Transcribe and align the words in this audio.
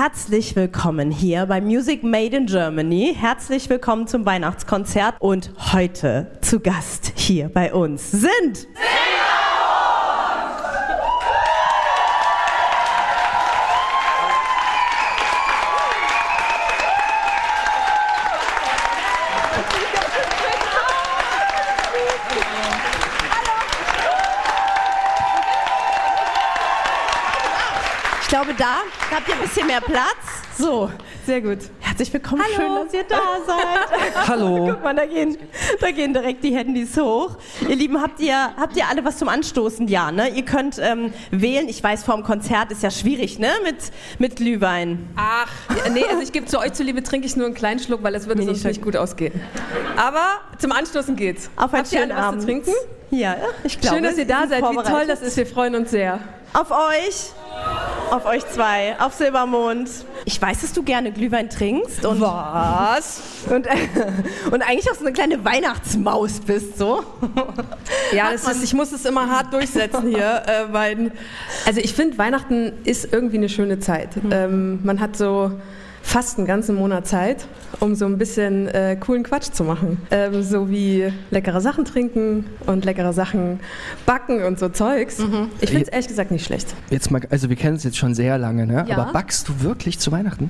Herzlich 0.00 0.54
willkommen 0.54 1.10
hier 1.10 1.46
bei 1.46 1.60
Music 1.60 2.04
Made 2.04 2.36
in 2.36 2.46
Germany. 2.46 3.16
Herzlich 3.18 3.68
willkommen 3.68 4.06
zum 4.06 4.24
Weihnachtskonzert 4.24 5.16
und 5.18 5.50
heute 5.72 6.38
zu 6.40 6.60
Gast 6.60 7.14
hier 7.16 7.48
bei 7.48 7.74
uns 7.74 8.12
sind 8.12 8.68
Ich 8.74 8.97
habt 29.18 29.28
ihr 29.28 29.34
ein 29.34 29.40
bisschen 29.40 29.66
mehr 29.66 29.80
Platz. 29.80 30.06
So, 30.56 30.90
sehr 31.26 31.40
gut. 31.40 31.58
Herzlich 31.80 32.12
willkommen. 32.12 32.42
Hallo. 32.56 32.56
Schön, 32.56 32.84
dass 32.84 32.94
ihr 32.94 33.04
da 33.04 33.16
seid. 33.46 34.28
Hallo. 34.28 34.66
Guck 34.70 34.84
mal, 34.84 34.94
da 34.94 35.06
gehen, 35.06 35.36
da 35.80 35.90
gehen 35.90 36.12
direkt 36.12 36.44
die 36.44 36.54
Handys 36.54 36.96
hoch. 36.96 37.36
Ihr 37.68 37.74
Lieben, 37.74 38.00
habt 38.00 38.20
ihr, 38.20 38.36
habt 38.56 38.76
ihr 38.76 38.86
alle 38.88 39.04
was 39.04 39.18
zum 39.18 39.28
Anstoßen? 39.28 39.88
Ja, 39.88 40.12
ne? 40.12 40.28
Ihr 40.28 40.44
könnt 40.44 40.78
ähm, 40.78 41.12
wählen. 41.32 41.68
Ich 41.68 41.82
weiß, 41.82 42.04
vor 42.04 42.14
dem 42.14 42.22
Konzert 42.22 42.70
ist 42.70 42.82
ja 42.84 42.90
schwierig, 42.92 43.40
ne? 43.40 43.50
Mit, 43.64 43.76
mit 44.20 44.36
Glühwein. 44.36 45.08
Ach, 45.16 45.48
ja, 45.84 45.90
nee, 45.90 46.04
also 46.08 46.22
ich 46.22 46.30
gebe 46.30 46.46
zu 46.46 46.60
euch 46.60 46.72
zuliebe, 46.74 47.02
trinke 47.02 47.26
ich 47.26 47.34
nur 47.36 47.46
einen 47.46 47.54
kleinen 47.56 47.80
Schluck, 47.80 48.02
weil 48.04 48.14
es 48.14 48.26
würde 48.28 48.40
Nee, 48.40 48.46
sonst 48.46 48.58
nicht 48.64 48.78
nicht 48.78 48.82
gut 48.82 48.96
ausgehen. 48.96 49.40
Aber 49.96 50.26
zum 50.58 50.70
Anstoßen 50.70 51.16
geht's. 51.16 51.50
Auf 51.56 51.74
einen 51.74 51.82
Habt 51.82 51.92
ihr 51.92 51.98
schönen 52.00 52.12
alle 52.12 52.20
was 52.20 52.28
Abend. 52.28 52.40
zu 52.42 52.46
trinken? 52.46 52.72
Ja, 53.10 53.36
ich 53.64 53.80
glaube. 53.80 53.96
Schön, 53.96 54.04
dass 54.04 54.16
ihr 54.18 54.26
da 54.26 54.46
seid. 54.46 54.62
Wie 54.62 54.76
toll 54.76 55.06
das 55.08 55.22
ist. 55.22 55.36
Wir 55.36 55.46
freuen 55.46 55.74
uns 55.74 55.90
sehr. 55.90 56.20
Auf 56.52 56.70
euch. 56.70 57.32
Auf 58.10 58.24
euch 58.24 58.46
zwei. 58.48 58.96
Auf 58.98 59.12
Silbermond. 59.14 59.88
Ich 60.24 60.40
weiß, 60.40 60.62
dass 60.62 60.72
du 60.72 60.82
gerne 60.82 61.12
Glühwein 61.12 61.50
trinkst. 61.50 62.06
Und 62.06 62.20
Was? 62.20 63.22
Und, 63.50 63.66
äh, 63.66 63.70
und 64.50 64.62
eigentlich 64.62 64.90
auch 64.90 64.94
so 64.94 65.00
eine 65.00 65.12
kleine 65.12 65.44
Weihnachtsmaus 65.44 66.40
bist, 66.40 66.78
so. 66.78 67.04
Ja, 68.14 68.32
das 68.32 68.48
ist, 68.48 68.64
ich 68.64 68.72
muss 68.72 68.92
es 68.92 69.04
immer 69.04 69.28
hart 69.28 69.52
durchsetzen 69.52 70.08
hier. 70.08 70.42
Äh, 70.46 70.72
weil, 70.72 71.12
also 71.66 71.80
ich 71.80 71.92
finde, 71.92 72.16
Weihnachten 72.16 72.72
ist 72.84 73.12
irgendwie 73.12 73.36
eine 73.36 73.48
schöne 73.48 73.78
Zeit. 73.78 74.10
Ähm, 74.30 74.80
man 74.84 75.00
hat 75.00 75.16
so 75.16 75.52
fast 76.08 76.38
einen 76.38 76.46
ganzen 76.46 76.74
Monat 76.74 77.06
Zeit, 77.06 77.46
um 77.80 77.94
so 77.94 78.06
ein 78.06 78.16
bisschen 78.16 78.66
äh, 78.68 78.96
coolen 78.98 79.22
Quatsch 79.24 79.52
zu 79.52 79.62
machen. 79.62 79.98
Ähm, 80.10 80.42
so 80.42 80.70
wie 80.70 81.12
leckere 81.30 81.60
Sachen 81.60 81.84
trinken 81.84 82.46
und 82.66 82.86
leckere 82.86 83.12
Sachen 83.12 83.60
backen 84.06 84.42
und 84.42 84.58
so 84.58 84.70
Zeugs. 84.70 85.18
Ich 85.60 85.68
finde 85.68 85.84
es 85.84 85.88
ehrlich 85.88 86.08
gesagt 86.08 86.30
nicht 86.30 86.46
schlecht. 86.46 86.74
Jetzt 86.88 87.10
mal, 87.10 87.20
also 87.28 87.50
wir 87.50 87.56
kennen 87.56 87.76
es 87.76 87.84
jetzt 87.84 87.98
schon 87.98 88.14
sehr 88.14 88.38
lange, 88.38 88.66
ne? 88.66 88.86
Ja. 88.88 88.96
Aber 88.96 89.12
backst 89.12 89.48
du 89.48 89.60
wirklich 89.60 89.98
zu 89.98 90.10
Weihnachten? 90.10 90.48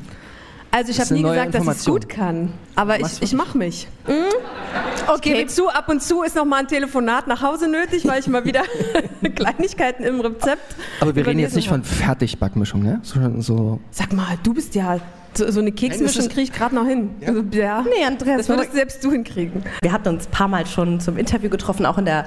Also 0.70 0.92
ich 0.92 1.00
habe 1.00 1.12
nie 1.14 1.22
gesagt, 1.22 1.54
dass 1.54 1.62
ich 1.64 1.68
es 1.70 1.84
gut 1.86 2.08
kann, 2.08 2.52
aber 2.76 3.00
Was 3.00 3.14
ich, 3.14 3.22
ich 3.22 3.32
mache 3.32 3.56
mich. 3.58 3.88
Ich 4.06 5.08
Okay. 5.08 5.32
gebe 5.32 5.46
zu, 5.48 5.70
ab 5.70 5.88
und 5.88 6.02
zu 6.02 6.22
ist 6.22 6.36
noch 6.36 6.44
mal 6.44 6.58
ein 6.58 6.68
Telefonat 6.68 7.26
nach 7.26 7.42
Hause 7.42 7.68
nötig, 7.68 8.06
weil 8.06 8.20
ich 8.20 8.28
mal 8.28 8.44
wieder 8.44 8.62
Kleinigkeiten 9.34 10.04
im 10.04 10.20
Rezept. 10.20 10.76
Aber 11.00 11.16
wir 11.16 11.26
reden 11.26 11.38
jetzt 11.40 11.56
nicht 11.56 11.68
von. 11.68 11.82
Fertigbackmischung, 11.82 12.82
ne? 12.82 13.00
Sondern 13.02 13.40
so. 13.40 13.80
Sag 13.90 14.12
mal, 14.12 14.36
du 14.42 14.52
bist 14.52 14.74
ja 14.74 14.98
so, 15.34 15.50
so 15.50 15.60
eine 15.60 15.72
Keksmischung 15.72 16.28
kriege 16.28 16.42
ich 16.42 16.52
gerade 16.52 16.74
noch 16.74 16.86
hin. 16.86 17.10
Ja. 17.20 17.28
Also, 17.28 17.42
ja. 17.52 17.82
Nee, 17.82 18.04
Andreas, 18.04 18.38
das 18.38 18.48
würdest 18.48 18.72
selbst 18.72 19.04
du 19.04 19.12
hinkriegen. 19.12 19.62
Wir 19.82 19.92
hatten 19.92 20.08
uns 20.08 20.26
ein 20.26 20.30
paar 20.30 20.48
Mal 20.48 20.66
schon 20.66 21.00
zum 21.00 21.16
Interview 21.16 21.48
getroffen, 21.50 21.86
auch 21.86 21.98
in 21.98 22.04
der 22.04 22.26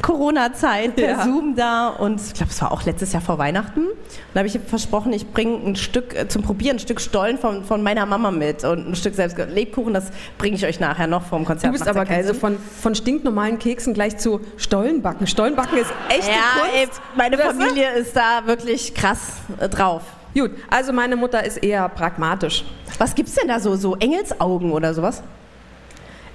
Corona-Zeit 0.00 0.96
per 0.96 1.10
Ja. 1.10 1.24
Zoom 1.24 1.54
da. 1.54 1.88
Und 1.88 2.20
ich 2.20 2.34
glaube, 2.34 2.50
es 2.50 2.60
war 2.62 2.72
auch 2.72 2.84
letztes 2.84 3.12
Jahr 3.12 3.22
vor 3.22 3.38
Weihnachten. 3.38 3.86
Und 3.86 3.96
da 4.34 4.40
habe 4.40 4.48
ich 4.48 4.58
versprochen, 4.66 5.12
ich 5.12 5.30
bringe 5.32 5.56
ein 5.64 5.76
Stück 5.76 6.14
äh, 6.14 6.28
zum 6.28 6.42
Probieren, 6.42 6.76
ein 6.76 6.80
Stück 6.80 7.00
Stollen 7.00 7.38
von, 7.38 7.64
von 7.64 7.82
meiner 7.82 8.06
Mama 8.06 8.30
mit 8.30 8.64
und 8.64 8.88
ein 8.88 8.96
Stück 8.96 9.14
selbst 9.14 9.36
Lebkuchen. 9.38 9.94
Das 9.94 10.10
bringe 10.38 10.56
ich 10.56 10.64
euch 10.66 10.80
nachher 10.80 11.06
noch 11.06 11.24
vom 11.24 11.44
Konzert. 11.44 11.68
Du 11.68 11.78
bist 11.78 11.86
aber 11.86 12.04
geil, 12.04 12.24
so 12.24 12.32
Sinn. 12.32 12.40
von, 12.40 12.58
von 12.58 12.94
stinknormalen 12.94 13.58
Keksen 13.58 13.94
gleich 13.94 14.16
zu 14.18 14.40
Stollenbacken. 14.56 15.26
Stollenbacken 15.26 15.78
ist 15.78 15.92
echte 16.08 16.30
ja, 16.30 16.36
ey, 16.74 16.86
Kunst. 16.86 17.00
meine 17.16 17.38
Weißt 17.38 17.52
du? 17.52 17.60
Familie 17.60 17.90
ist 17.92 18.16
da 18.16 18.46
wirklich 18.46 18.94
krass 18.94 19.34
äh, 19.60 19.68
drauf. 19.68 20.02
Gut, 20.34 20.52
also 20.70 20.92
meine 20.92 21.16
Mutter 21.16 21.44
ist 21.44 21.58
eher 21.58 21.88
pragmatisch. 21.88 22.64
Was 22.98 23.14
gibt's 23.14 23.34
denn 23.34 23.48
da 23.48 23.60
so? 23.60 23.76
So 23.76 23.96
Engelsaugen 23.96 24.72
oder 24.72 24.94
sowas? 24.94 25.22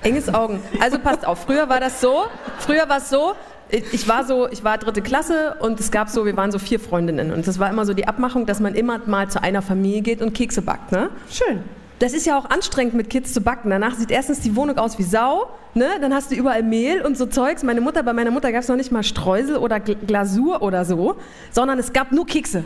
Enges 0.03 0.31
Augen. 0.33 0.61
Also 0.79 0.99
passt 0.99 1.25
auf, 1.25 1.39
früher 1.39 1.67
war 1.69 1.79
das 1.79 1.99
so, 1.99 2.25
früher 2.59 2.87
war 2.87 2.97
es 2.97 3.09
so, 3.09 3.33
ich 3.69 4.07
war 4.07 4.23
so, 4.23 4.47
ich 4.47 4.63
war 4.63 4.77
dritte 4.77 5.01
Klasse 5.01 5.55
und 5.59 5.79
es 5.79 5.89
gab 5.91 6.09
so, 6.09 6.25
wir 6.25 6.37
waren 6.37 6.51
so 6.51 6.59
vier 6.59 6.79
Freundinnen 6.79 7.33
und 7.33 7.47
das 7.47 7.57
war 7.59 7.69
immer 7.69 7.85
so 7.85 7.93
die 7.95 8.07
Abmachung, 8.07 8.45
dass 8.45 8.59
man 8.59 8.75
immer 8.75 8.99
mal 9.07 9.27
zu 9.27 9.41
einer 9.41 9.61
Familie 9.63 10.01
geht 10.01 10.21
und 10.21 10.33
Kekse 10.33 10.61
backt, 10.61 10.91
ne? 10.91 11.09
Schön. 11.31 11.63
Das 11.99 12.13
ist 12.13 12.27
ja 12.27 12.37
auch 12.37 12.45
anstrengend 12.51 12.93
mit 12.93 13.09
Kids 13.09 13.33
zu 13.33 13.41
backen. 13.41 13.71
Danach 13.71 13.95
sieht 13.95 14.11
erstens 14.11 14.39
die 14.41 14.55
Wohnung 14.55 14.77
aus 14.77 14.99
wie 14.99 15.03
Sau, 15.03 15.47
ne? 15.73 15.87
Dann 15.99 16.13
hast 16.13 16.29
du 16.29 16.35
überall 16.35 16.61
Mehl 16.61 17.01
und 17.01 17.17
so 17.17 17.25
Zeugs. 17.25 17.63
Meine 17.63 17.81
Mutter, 17.81 18.03
bei 18.03 18.13
meiner 18.13 18.29
Mutter 18.29 18.51
gab 18.51 18.61
es 18.61 18.67
noch 18.67 18.75
nicht 18.75 18.91
mal 18.91 19.01
Streusel 19.01 19.57
oder 19.57 19.77
Gl- 19.77 20.05
Glasur 20.05 20.61
oder 20.61 20.85
so, 20.85 21.15
sondern 21.51 21.79
es 21.79 21.91
gab 21.93 22.11
nur 22.11 22.27
Kekse. 22.27 22.63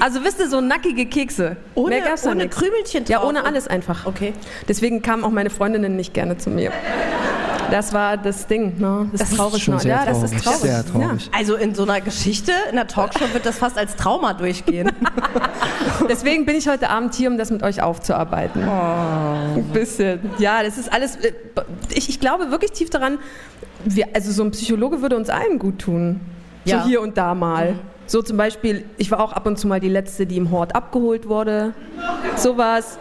Also 0.00 0.24
wisst 0.24 0.40
ihr, 0.40 0.48
so 0.48 0.60
nackige 0.60 1.06
Kekse. 1.06 1.56
Ohne- 1.74 1.96
Mehr 1.96 2.04
gab's 2.04 2.26
ohne. 2.26 2.48
Krümelchen 2.48 3.04
Ja, 3.06 3.18
drauf 3.18 3.28
ohne 3.28 3.40
und- 3.40 3.46
alles 3.46 3.68
einfach. 3.68 4.06
Okay. 4.06 4.32
Deswegen 4.68 5.02
kamen 5.02 5.24
auch 5.24 5.30
meine 5.30 5.50
Freundinnen 5.50 5.96
nicht 5.96 6.12
gerne 6.14 6.36
zu 6.38 6.50
mir. 6.50 6.72
Das 7.70 7.94
war 7.94 8.18
das 8.18 8.46
Ding, 8.48 8.78
ne? 8.78 9.08
Das, 9.12 9.20
Das 9.20 9.28
ist 9.28 9.32
ist 9.32 9.38
traurig. 9.38 9.62
schon 9.64 9.74
ne? 9.74 9.80
sehr 9.80 9.90
ja, 9.96 10.04
das 10.04 10.18
traurig, 10.18 10.32
ist 10.36 10.44
traurig. 10.44 10.60
sehr 10.60 10.84
traurig. 10.84 11.30
Also 11.34 11.54
in 11.54 11.74
so 11.74 11.84
einer 11.84 12.00
Geschichte, 12.02 12.52
in 12.68 12.76
der 12.76 12.86
Talkshow 12.86 13.32
wird 13.32 13.46
das 13.46 13.56
fast 13.58 13.78
als 13.78 13.96
Trauma 13.96 14.34
durchgehen. 14.34 14.90
Ja. 15.00 16.06
Deswegen 16.08 16.44
bin 16.44 16.56
ich 16.56 16.68
heute 16.68 16.90
Abend 16.90 17.14
hier, 17.14 17.30
um 17.30 17.38
das 17.38 17.50
mit 17.50 17.62
euch 17.62 17.80
aufzuarbeiten. 17.82 18.62
Ein 18.68 19.64
bisschen. 19.72 20.20
Ja, 20.38 20.62
das 20.62 20.76
ist 20.76 20.92
alles. 20.92 21.16
äh, 21.16 21.32
Ich, 21.94 22.08
ich 22.10 22.20
glaube 22.20 22.50
wirklich 22.50 22.72
tief 22.72 22.90
daran, 22.90 23.18
wir, 23.84 24.06
also 24.12 24.32
so 24.32 24.42
ein 24.44 24.50
Psychologe 24.50 25.00
würde 25.00 25.16
uns 25.16 25.30
allen 25.30 25.58
gut 25.58 25.78
tun. 25.78 26.20
Ja. 26.66 26.82
So 26.82 26.88
hier 26.88 27.00
und 27.00 27.16
da 27.16 27.34
mal. 27.34 27.74
So 28.12 28.20
zum 28.20 28.36
Beispiel, 28.36 28.84
ich 28.98 29.10
war 29.10 29.20
auch 29.20 29.32
ab 29.32 29.46
und 29.46 29.58
zu 29.58 29.66
mal 29.66 29.80
die 29.80 29.88
Letzte, 29.88 30.26
die 30.26 30.36
im 30.36 30.50
Hort 30.50 30.76
abgeholt 30.76 31.30
wurde. 31.30 31.72
Sowas. 32.36 32.98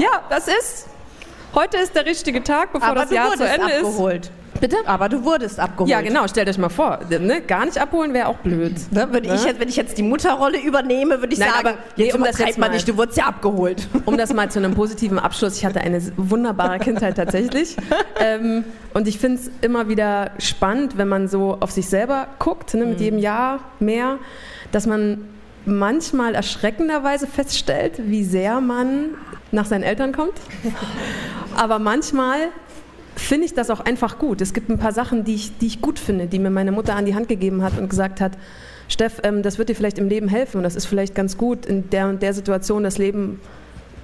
Ja, 0.00 0.24
das 0.28 0.48
ist. 0.48 0.88
Heute 1.54 1.76
ist 1.76 1.94
der 1.94 2.04
richtige 2.04 2.42
Tag, 2.42 2.72
bevor 2.72 2.88
Aber 2.88 3.02
das 3.02 3.12
Jahr 3.12 3.36
zu 3.36 3.44
Ende 3.46 3.74
ist. 3.74 4.26
Bitte? 4.60 4.76
Aber 4.86 5.08
du 5.08 5.24
wurdest 5.24 5.58
abgeholt. 5.58 5.90
Ja, 5.90 6.00
genau, 6.00 6.26
stellt 6.28 6.48
euch 6.48 6.58
mal 6.58 6.68
vor. 6.68 7.00
Ne? 7.08 7.40
Gar 7.40 7.64
nicht 7.64 7.78
abholen 7.78 8.12
wäre 8.12 8.28
auch 8.28 8.38
blöd. 8.38 8.74
Ne, 8.90 9.08
wenn, 9.10 9.24
ich 9.24 9.44
jetzt, 9.44 9.58
wenn 9.58 9.68
ich 9.68 9.76
jetzt 9.76 9.96
die 9.96 10.02
Mutterrolle 10.02 10.60
übernehme, 10.60 11.20
würde 11.20 11.32
ich 11.32 11.38
Nein, 11.38 11.48
sagen, 11.50 11.66
aber 11.66 11.78
nee, 11.96 12.04
jetzt 12.04 12.14
um 12.14 12.24
das 12.24 12.38
jetzt 12.38 12.58
mal 12.58 12.68
nicht, 12.68 12.86
du 12.88 12.96
wurdest 12.96 13.18
ja 13.18 13.24
abgeholt. 13.24 13.88
Um 14.04 14.16
das 14.16 14.32
mal 14.32 14.50
zu 14.50 14.58
einem 14.58 14.74
positiven 14.74 15.18
Abschluss. 15.18 15.56
Ich 15.56 15.64
hatte 15.64 15.80
eine 15.80 16.00
wunderbare 16.16 16.78
Kindheit 16.78 17.16
tatsächlich. 17.16 17.76
Ähm, 18.22 18.64
und 18.92 19.08
ich 19.08 19.18
finde 19.18 19.40
es 19.40 19.50
immer 19.62 19.88
wieder 19.88 20.32
spannend, 20.38 20.98
wenn 20.98 21.08
man 21.08 21.28
so 21.28 21.56
auf 21.60 21.70
sich 21.70 21.88
selber 21.88 22.26
guckt, 22.38 22.74
ne, 22.74 22.84
mit 22.84 23.00
jedem 23.00 23.18
Jahr 23.18 23.60
mehr, 23.78 24.18
dass 24.72 24.86
man 24.86 25.24
manchmal 25.64 26.34
erschreckenderweise 26.34 27.26
feststellt, 27.26 27.94
wie 27.98 28.24
sehr 28.24 28.60
man 28.60 29.14
nach 29.52 29.64
seinen 29.64 29.84
Eltern 29.84 30.12
kommt. 30.12 30.34
Aber 31.56 31.78
manchmal 31.78 32.48
finde 33.20 33.46
ich 33.46 33.54
das 33.54 33.70
auch 33.70 33.80
einfach 33.80 34.18
gut. 34.18 34.40
Es 34.40 34.52
gibt 34.52 34.68
ein 34.68 34.78
paar 34.78 34.92
Sachen, 34.92 35.24
die 35.24 35.34
ich, 35.34 35.58
die 35.58 35.66
ich 35.66 35.80
gut 35.80 35.98
finde, 35.98 36.26
die 36.26 36.38
mir 36.38 36.50
meine 36.50 36.72
Mutter 36.72 36.94
an 36.94 37.04
die 37.04 37.14
Hand 37.14 37.28
gegeben 37.28 37.62
hat 37.62 37.78
und 37.78 37.88
gesagt 37.88 38.20
hat, 38.20 38.32
Steff, 38.88 39.20
ähm, 39.22 39.42
das 39.42 39.58
wird 39.58 39.68
dir 39.68 39.74
vielleicht 39.74 39.98
im 39.98 40.08
Leben 40.08 40.28
helfen 40.28 40.58
und 40.58 40.64
das 40.64 40.74
ist 40.74 40.86
vielleicht 40.86 41.14
ganz 41.14 41.36
gut, 41.36 41.64
in 41.64 41.90
der 41.90 42.08
und 42.08 42.22
der 42.22 42.34
Situation 42.34 42.82
das 42.82 42.98
Leben 42.98 43.40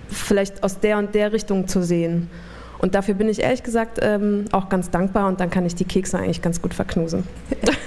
vielleicht 0.08 0.62
aus 0.62 0.78
der 0.78 0.98
und 0.98 1.14
der 1.14 1.32
Richtung 1.32 1.66
zu 1.66 1.82
sehen. 1.82 2.30
Und 2.78 2.94
dafür 2.94 3.14
bin 3.14 3.28
ich 3.28 3.40
ehrlich 3.40 3.62
gesagt 3.62 3.98
ähm, 4.02 4.44
auch 4.52 4.68
ganz 4.68 4.90
dankbar 4.90 5.28
und 5.28 5.40
dann 5.40 5.50
kann 5.50 5.64
ich 5.66 5.74
die 5.74 5.84
Kekse 5.84 6.18
eigentlich 6.18 6.42
ganz 6.42 6.60
gut 6.60 6.74
verknusen. 6.74 7.24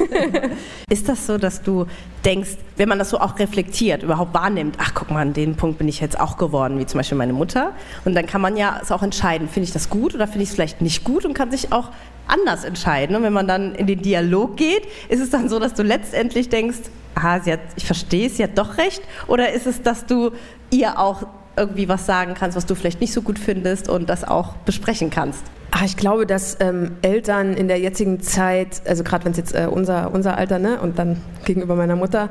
Ist 0.90 1.08
das 1.08 1.28
so, 1.28 1.38
dass 1.38 1.62
du 1.62 1.86
denkst, 2.26 2.58
wenn 2.78 2.90
man 2.90 3.00
das 3.00 3.12
so 3.12 3.20
auch 3.20 3.38
reflektiert, 3.40 4.04
überhaupt 4.04 4.34
wahrnimmt, 4.34 4.78
ach 4.80 4.94
guck 4.94 5.12
mal, 5.12 5.22
an 5.22 5.34
den 5.34 5.56
Punkt 5.56 5.78
bin 5.78 5.88
ich 5.88 6.00
jetzt 6.00 6.20
auch 6.20 6.38
geworden, 6.38 6.80
wie 6.80 6.86
zum 6.86 7.00
Beispiel 7.00 7.18
meine 7.18 7.34
Mutter. 7.34 7.74
Und 8.06 8.16
dann 8.16 8.26
kann 8.26 8.42
man 8.42 8.58
ja 8.58 8.80
es 8.82 8.92
auch 8.92 9.04
entscheiden, 9.04 9.48
finde 9.48 9.66
ich 9.66 9.74
das 9.74 9.90
gut 9.90 10.16
oder 10.16 10.28
finde 10.28 10.44
ich 10.44 10.50
es 10.50 10.56
vielleicht 10.56 10.82
nicht 10.82 11.04
gut 11.04 11.26
und 11.26 11.34
kann 11.34 11.52
sich 11.52 11.72
auch 11.72 11.92
anders 12.28 12.64
entscheiden. 12.64 13.16
Und 13.16 13.24
wenn 13.24 13.34
man 13.34 13.48
dann 13.48 13.76
in 13.76 13.88
den 13.88 14.02
Dialog 14.02 14.58
geht, 14.58 14.84
ist 15.10 15.20
es 15.20 15.30
dann 15.30 15.50
so, 15.50 15.60
dass 15.60 15.74
du 15.74 15.84
letztendlich 15.84 16.50
denkst, 16.50 16.80
aha, 17.16 17.40
sie 17.40 17.54
hat, 17.54 17.60
ich 17.76 17.86
verstehe 17.86 18.28
es, 18.28 18.38
sie 18.38 18.44
hat 18.44 18.58
doch 18.58 18.78
recht. 18.78 19.02
Oder 19.28 19.52
ist 19.52 19.68
es, 19.68 19.82
dass 19.82 20.06
du 20.06 20.32
ihr 20.70 21.00
auch 21.00 21.24
irgendwie 21.56 21.90
was 21.90 22.06
sagen 22.06 22.34
kannst, 22.34 22.56
was 22.56 22.66
du 22.66 22.76
vielleicht 22.76 23.02
nicht 23.02 23.14
so 23.14 23.22
gut 23.22 23.40
findest 23.40 23.90
und 23.90 24.10
das 24.10 24.24
auch 24.24 24.56
besprechen 24.58 25.10
kannst? 25.10 25.44
Ach, 25.72 25.84
ich 25.84 25.98
glaube, 25.98 26.26
dass 26.26 26.58
ähm, 26.62 26.92
Eltern 27.04 27.54
in 27.54 27.68
der 27.68 27.80
jetzigen 27.80 28.22
Zeit, 28.22 28.82
also 28.88 29.04
gerade 29.04 29.26
wenn 29.26 29.34
es 29.34 29.38
jetzt 29.38 29.54
äh, 29.54 29.68
unser, 29.70 30.12
unser 30.12 30.38
Alter 30.38 30.58
ne, 30.58 30.80
und 30.82 30.98
dann 30.98 31.22
gegenüber 31.46 31.76
meiner 31.76 31.96
Mutter, 31.96 32.30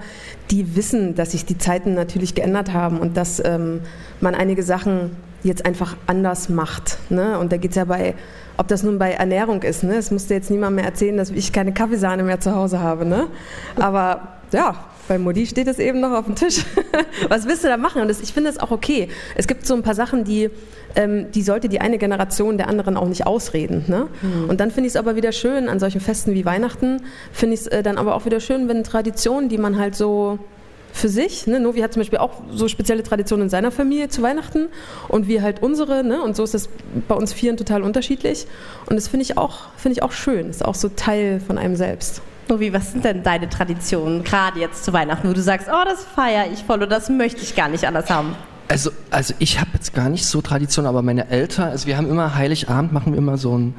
die 0.50 0.75
wissen, 0.75 1.15
dass 1.15 1.32
sich 1.32 1.44
die 1.44 1.56
Zeiten 1.56 1.94
natürlich 1.94 2.35
geändert 2.35 2.73
haben 2.73 2.99
und 2.99 3.17
dass 3.17 3.43
ähm, 3.44 3.81
man 4.20 4.35
einige 4.35 4.62
Sachen 4.62 5.17
jetzt 5.44 5.64
einfach 5.67 5.97
anders 6.06 6.49
macht. 6.49 6.99
Ne? 7.11 7.38
Und 7.38 7.53
da 7.53 7.59
geht 7.59 7.71
es 7.71 7.76
ja 7.76 7.85
bei, 7.85 8.14
ob 8.56 8.67
das 8.67 8.82
nun 8.82 8.99
bei 8.99 9.12
Ernährung 9.12 9.62
ist, 9.62 9.85
ne? 9.85 9.94
es 9.94 10.11
musste 10.11 10.35
jetzt 10.35 10.50
niemand 10.50 10.75
mehr 10.75 10.85
erzählen, 10.85 11.17
dass 11.17 11.31
ich 11.31 11.53
keine 11.53 11.73
Kaffeesahne 11.73 12.25
mehr 12.25 12.41
zu 12.41 12.55
Hause 12.55 12.81
habe. 12.81 13.05
Ne? 13.05 13.29
Aber 13.76 14.38
ja, 14.53 14.75
Bei 15.09 15.19
Mutti 15.19 15.47
steht 15.47 15.67
es 15.67 15.79
eben 15.79 16.01
noch 16.01 16.13
auf 16.13 16.27
dem 16.27 16.35
Tisch. 16.35 16.65
Was 17.29 17.47
willst 17.47 17.65
du 17.65 17.69
da 17.69 17.77
machen? 17.77 18.03
Und 18.03 18.09
das, 18.09 18.21
ich 18.21 18.33
finde 18.33 18.51
das 18.51 18.61
auch 18.61 18.71
okay. 18.71 19.09
Es 19.35 19.47
gibt 19.47 19.67
so 19.67 19.75
ein 19.75 19.83
paar 19.83 19.95
Sachen, 19.95 20.25
die, 20.25 20.51
ähm, 20.95 21.33
die 21.33 21.43
sollte 21.43 21.69
die 21.69 21.81
eine 21.81 21.99
Generation 21.99 22.59
der 22.59 22.69
anderen 22.69 22.97
auch 22.97 23.09
nicht 23.09 23.27
ausreden. 23.27 23.85
Ne? 23.89 24.09
Mhm. 24.21 24.51
Und 24.51 24.61
dann 24.61 24.71
finde 24.71 24.87
ich 24.87 24.93
es 24.93 24.97
aber 24.97 25.17
wieder 25.17 25.33
schön, 25.33 25.69
an 25.69 25.81
solchen 25.81 26.01
Festen 26.01 26.35
wie 26.35 26.45
Weihnachten, 26.45 27.03
finde 27.33 27.55
ich 27.55 27.61
es 27.63 27.67
äh, 27.69 27.83
dann 27.83 27.97
aber 27.97 28.15
auch 28.15 28.27
wieder 28.27 28.41
schön, 28.41 28.69
wenn 28.69 28.85
Traditionen, 28.85 29.49
die 29.49 29.59
man 29.59 29.79
halt 29.79 29.95
so 29.95 30.39
für 30.93 31.09
sich. 31.09 31.47
Ne? 31.47 31.61
Novi 31.61 31.81
hat 31.81 31.93
zum 31.93 32.01
Beispiel 32.01 32.19
auch 32.19 32.43
so 32.53 32.69
spezielle 32.69 33.03
Traditionen 33.03 33.45
in 33.45 33.51
seiner 33.51 33.71
Familie 33.71 34.09
zu 34.09 34.23
Weihnachten 34.23 34.69
und 35.09 35.29
wir 35.29 35.43
halt 35.43 35.63
unsere. 35.63 36.05
Ne? 36.05 36.21
Und 36.21 36.37
so 36.37 36.45
ist 36.45 36.55
das 36.55 36.69
bei 37.07 37.15
uns 37.15 37.33
Vieren 37.33 37.57
total 37.57 37.83
unterschiedlich. 37.83 38.47
Und 38.87 38.97
das 38.97 39.09
finde 39.09 39.25
ich, 39.25 39.39
auch, 39.39 39.69
find 39.77 39.97
ich 39.97 40.03
auch 40.03 40.13
schön. 40.13 40.51
Ist 40.51 40.65
auch 40.65 40.75
so 40.75 40.89
Teil 40.89 41.41
von 41.41 41.57
einem 41.57 41.77
selbst. 41.77 42.21
Novi, 42.49 42.73
was 42.73 42.93
sind 42.93 43.05
denn 43.05 43.23
deine 43.23 43.49
Traditionen, 43.49 44.25
gerade 44.25 44.61
jetzt 44.61 44.85
zu 44.85 44.93
Weihnachten, 44.93 45.29
wo 45.29 45.33
du 45.33 45.43
sagst, 45.43 45.69
oh, 45.71 45.85
das 45.85 46.05
feiere 46.05 46.50
ich 46.53 46.65
voll 46.65 46.79
oder 46.79 46.87
das 46.87 47.09
möchte 47.09 47.43
ich 47.43 47.55
gar 47.55 47.69
nicht 47.69 47.87
anders 47.87 48.11
haben? 48.11 48.35
Also, 48.69 48.91
also 49.11 49.35
ich 49.39 49.61
habe 49.61 49.71
jetzt 49.75 49.95
gar 49.95 50.09
nicht 50.11 50.27
so 50.27 50.43
Tradition, 50.43 50.87
aber 50.87 51.00
meine 51.03 51.29
Eltern, 51.31 51.71
also 51.71 51.87
wir 51.87 51.97
haben 51.97 52.09
immer 52.09 52.35
Heiligabend, 52.35 52.93
machen 52.93 53.12
wir 53.12 53.19
immer 53.19 53.39
so 53.39 53.56
ein, 53.56 53.75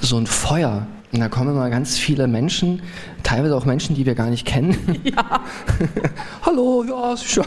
so 0.00 0.18
ein 0.18 0.26
Feuer. 0.26 0.86
Und 1.14 1.20
da 1.20 1.28
kommen 1.28 1.50
immer 1.50 1.70
ganz 1.70 1.96
viele 1.96 2.26
Menschen, 2.26 2.82
teilweise 3.22 3.56
auch 3.56 3.64
Menschen, 3.64 3.94
die 3.94 4.04
wir 4.04 4.16
gar 4.16 4.30
nicht 4.30 4.44
kennen. 4.44 4.76
Ja. 5.04 5.40
Hallo, 6.46 6.82
ja, 6.82 7.16
schon. 7.16 7.44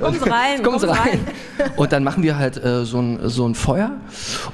Kommen 0.00 0.18
Sie 0.18 0.30
rein. 0.30 0.62
Kommen 0.62 0.78
Sie 0.78 0.88
rein. 0.88 0.98
rein. 0.98 1.20
Und 1.76 1.92
dann 1.92 2.02
machen 2.02 2.22
wir 2.22 2.38
halt 2.38 2.56
äh, 2.64 2.84
so, 2.84 2.98
ein, 2.98 3.18
so 3.28 3.46
ein 3.46 3.54
Feuer. 3.54 3.92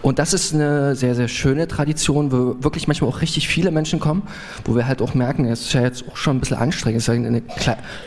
Und 0.03 0.19
das 0.19 0.35
ist 0.35 0.53
eine 0.53 0.97
sehr, 0.97 1.15
sehr 1.15 1.29
schöne 1.29 1.69
Tradition, 1.69 2.33
wo 2.33 2.57
wirklich 2.63 2.89
manchmal 2.89 3.09
auch 3.09 3.21
richtig 3.21 3.49
viele 3.49 3.71
Menschen 3.71 4.01
kommen, 4.01 4.25
wo 4.65 4.75
wir 4.75 4.87
halt 4.87 5.01
auch 5.01 5.15
merken, 5.15 5.47
es 5.47 5.61
ist 5.61 5.73
ja 5.73 5.83
jetzt 5.83 6.05
auch 6.11 6.17
schon 6.17 6.37
ein 6.37 6.41
bisschen 6.41 6.57
anstrengend, 6.59 7.01
es 7.01 7.09
ist 7.09 7.15
ja 7.15 7.27
eine 7.27 7.43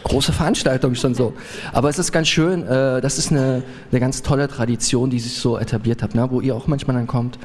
große 0.04 0.34
Veranstaltung 0.34 0.94
schon 0.96 1.16
so. 1.16 1.34
Aber 1.72 1.90
es 1.90 1.98
ist 1.98 2.12
ganz 2.12 2.28
schön, 2.28 2.68
äh, 2.68 3.00
das 3.02 3.18
ist 3.18 3.32
eine, 3.32 3.64
eine 3.92 4.00
ganz 4.00 4.24
tolle 4.24 4.48
Tradition, 4.50 5.10
die 5.10 5.20
sich 5.20 5.36
so 5.36 5.58
etabliert 5.58 6.04
hat, 6.04 6.16
ne? 6.16 6.28
wo 6.30 6.42
ihr 6.42 6.56
auch 6.56 6.68
manchmal 6.68 6.98
dann 6.98 7.08
kommt, 7.08 7.40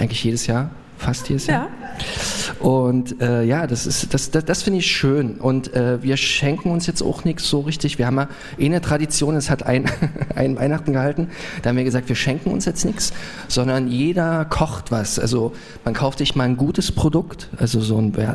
eigentlich 0.00 0.24
jedes 0.24 0.46
Jahr 0.46 0.70
fast 0.98 1.28
jedes 1.28 1.46
Jahr. 1.46 1.68
Ja. 1.80 1.87
Und 2.60 3.20
äh, 3.20 3.42
ja, 3.44 3.66
das 3.66 3.86
ist 3.86 4.12
das, 4.12 4.30
das, 4.30 4.44
das 4.44 4.62
finde 4.62 4.80
ich 4.80 4.86
schön. 4.86 5.36
Und 5.36 5.74
äh, 5.74 6.02
wir 6.02 6.16
schenken 6.16 6.70
uns 6.70 6.86
jetzt 6.86 7.02
auch 7.02 7.24
nichts 7.24 7.48
so 7.48 7.60
richtig. 7.60 7.98
Wir 7.98 8.06
haben 8.06 8.16
ja 8.16 8.28
eh 8.58 8.66
eine 8.66 8.80
Tradition, 8.80 9.36
es 9.36 9.50
hat 9.50 9.64
ein, 9.64 9.90
ein 10.34 10.56
Weihnachten 10.56 10.92
gehalten. 10.92 11.28
Da 11.62 11.70
haben 11.70 11.76
wir 11.76 11.84
gesagt, 11.84 12.08
wir 12.08 12.16
schenken 12.16 12.50
uns 12.50 12.64
jetzt 12.64 12.84
nichts, 12.84 13.12
sondern 13.48 13.88
jeder 13.88 14.44
kocht 14.44 14.90
was. 14.90 15.18
Also 15.18 15.52
man 15.84 15.94
kauft 15.94 16.18
sich 16.18 16.34
mal 16.34 16.44
ein 16.44 16.56
gutes 16.56 16.92
Produkt, 16.92 17.48
also 17.58 17.80
so 17.80 17.98
ein 17.98 18.14
äh, 18.14 18.34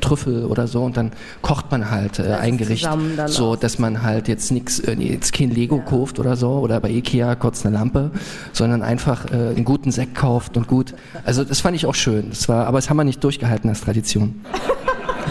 Trüffel 0.00 0.44
oder 0.44 0.66
so, 0.66 0.82
und 0.82 0.96
dann 0.96 1.12
kocht 1.42 1.70
man 1.70 1.90
halt 1.90 2.18
äh, 2.18 2.32
ein 2.34 2.58
Gericht, 2.58 2.88
so 3.26 3.56
dass 3.56 3.78
man 3.78 4.02
halt 4.02 4.28
jetzt 4.28 4.50
nichts, 4.52 4.80
äh, 4.80 4.94
jetzt 4.94 5.32
kein 5.32 5.50
Lego 5.50 5.76
ja. 5.78 5.82
kauft 5.82 6.18
oder 6.18 6.36
so 6.36 6.50
oder 6.58 6.80
bei 6.80 6.90
Ikea 6.90 7.34
kurz 7.34 7.64
eine 7.64 7.76
Lampe, 7.76 8.10
sondern 8.52 8.82
einfach 8.82 9.26
äh, 9.30 9.34
einen 9.34 9.64
guten 9.64 9.90
Sekt 9.90 10.14
kauft 10.14 10.56
und 10.56 10.66
gut. 10.68 10.94
Also 11.24 11.44
das 11.44 11.60
fand 11.60 11.76
ich 11.76 11.86
auch 11.86 11.94
schön. 11.94 12.30
Das 12.30 12.48
war, 12.48 12.66
aber 12.66 12.78
das 12.78 12.90
haben 12.90 12.93
wir 12.96 13.04
nicht 13.04 13.22
durchgehalten 13.22 13.68
als 13.68 13.80
Tradition. 13.80 14.40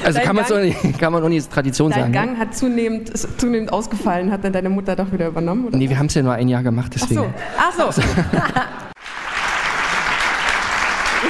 Also 0.03 0.19
kann 0.19 0.35
man, 0.35 0.43
so, 0.43 0.55
kann 0.99 1.13
man 1.13 1.23
auch 1.23 1.29
nicht 1.29 1.49
Tradition 1.49 1.89
dein 1.89 1.99
sagen. 2.01 2.13
Dein 2.13 2.25
Gang 2.25 2.37
ne? 2.37 2.39
hat 2.39 2.53
zunehmend, 2.53 3.39
zunehmend 3.39 3.71
ausgefallen. 3.71 4.31
Hat 4.31 4.43
dann 4.43 4.51
deine 4.51 4.67
Mutter 4.67 4.97
doch 4.97 5.09
wieder 5.13 5.27
übernommen? 5.27 5.67
Oder? 5.67 5.77
Nee, 5.77 5.87
wir 5.87 5.97
haben 5.97 6.07
es 6.07 6.13
ja 6.13 6.23
nur 6.23 6.33
ein 6.33 6.49
Jahr 6.49 6.63
gemacht, 6.63 6.91
deswegen. 6.93 7.33
Ach 7.57 7.71
so. 7.71 7.83
Ach 7.83 7.93
so. 7.93 8.01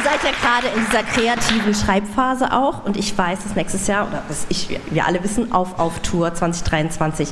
Seid 0.03 0.21
ja 0.21 0.31
gerade 0.31 0.67
in 0.75 0.85
dieser 0.85 1.03
kreativen 1.03 1.73
Schreibphase 1.73 2.51
auch 2.51 2.83
und 2.83 2.97
ich 2.97 3.17
weiß, 3.17 3.43
dass 3.43 3.55
nächstes 3.55 3.87
Jahr, 3.87 4.07
oder 4.09 4.21
was 4.27 4.45
ich, 4.49 4.77
wir 4.89 5.05
alle 5.05 5.23
wissen, 5.23 5.53
auf, 5.53 5.79
auf 5.79 5.99
Tour 5.99 6.33
2023 6.33 7.29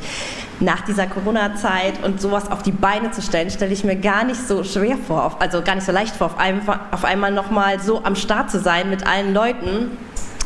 nach 0.61 0.79
dieser 0.81 1.07
Corona-Zeit 1.07 2.01
und 2.01 2.21
sowas 2.21 2.49
auf 2.49 2.63
die 2.63 2.71
Beine 2.71 3.11
zu 3.11 3.21
stellen, 3.21 3.49
stelle 3.49 3.73
ich 3.73 3.83
mir 3.83 3.97
gar 3.97 4.23
nicht 4.23 4.47
so 4.47 4.63
schwer 4.63 4.95
vor, 4.95 5.35
also 5.39 5.61
gar 5.61 5.75
nicht 5.75 5.85
so 5.85 5.91
leicht 5.91 6.15
vor, 6.15 6.27
auf, 6.27 6.37
einem, 6.37 6.61
auf 6.91 7.03
einmal 7.03 7.31
nochmal 7.33 7.81
so 7.81 8.05
am 8.05 8.15
Start 8.15 8.49
zu 8.49 8.61
sein 8.61 8.89
mit 8.89 9.05
allen 9.05 9.33
Leuten 9.33 9.97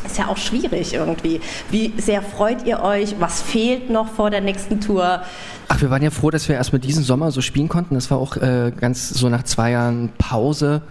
ist 0.06 0.18
ja 0.18 0.28
auch 0.28 0.36
schwierig 0.36 0.94
irgendwie. 0.94 1.40
Wie 1.70 1.92
sehr 1.98 2.22
freut 2.22 2.66
ihr 2.66 2.82
euch? 2.82 3.16
Was 3.18 3.42
fehlt 3.42 3.90
noch 3.90 4.08
vor 4.08 4.30
der 4.30 4.40
nächsten 4.40 4.80
Tour? 4.80 5.22
Ach, 5.68 5.80
wir 5.80 5.90
waren 5.90 6.02
ja 6.02 6.10
froh, 6.10 6.30
dass 6.30 6.48
wir 6.48 6.54
erstmal 6.54 6.80
diesen 6.80 7.02
Sommer 7.02 7.32
so 7.32 7.40
spielen 7.40 7.68
konnten. 7.68 7.94
Das 7.94 8.10
war 8.10 8.18
auch 8.18 8.36
äh, 8.36 8.72
ganz 8.76 9.10
so 9.10 9.28
nach 9.28 9.42
zwei 9.42 9.72
Jahren 9.72 10.10
Pause, 10.18 10.82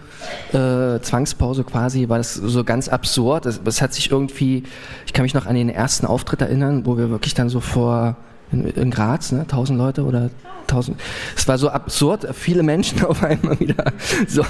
äh, 0.52 1.00
Zwangspause 1.00 1.64
quasi, 1.64 2.08
war 2.08 2.18
das 2.18 2.34
so 2.34 2.62
ganz 2.62 2.88
absurd. 2.88 3.46
Es 3.46 3.80
hat 3.80 3.94
sich 3.94 4.10
irgendwie, 4.10 4.64
ich 5.06 5.12
kann 5.12 5.22
mich 5.22 5.34
noch 5.34 5.46
an 5.46 5.54
den 5.54 5.70
ersten 5.70 6.06
Auftritt 6.06 6.42
erinnern, 6.42 6.84
wo 6.84 6.98
wir 6.98 7.10
wirklich 7.10 7.34
dann 7.34 7.48
so 7.48 7.60
vor 7.60 8.16
in, 8.52 8.66
in 8.68 8.90
Graz, 8.90 9.32
ne, 9.32 9.46
tausend 9.48 9.78
Leute 9.78 10.04
oder 10.04 10.30
tausend. 10.66 11.00
Es 11.36 11.46
war 11.48 11.58
so 11.58 11.68
absurd, 11.68 12.26
viele 12.34 12.62
Menschen 12.62 13.04
auf 13.04 13.22
einmal 13.22 13.58
wieder. 13.60 13.92
So, 14.28 14.44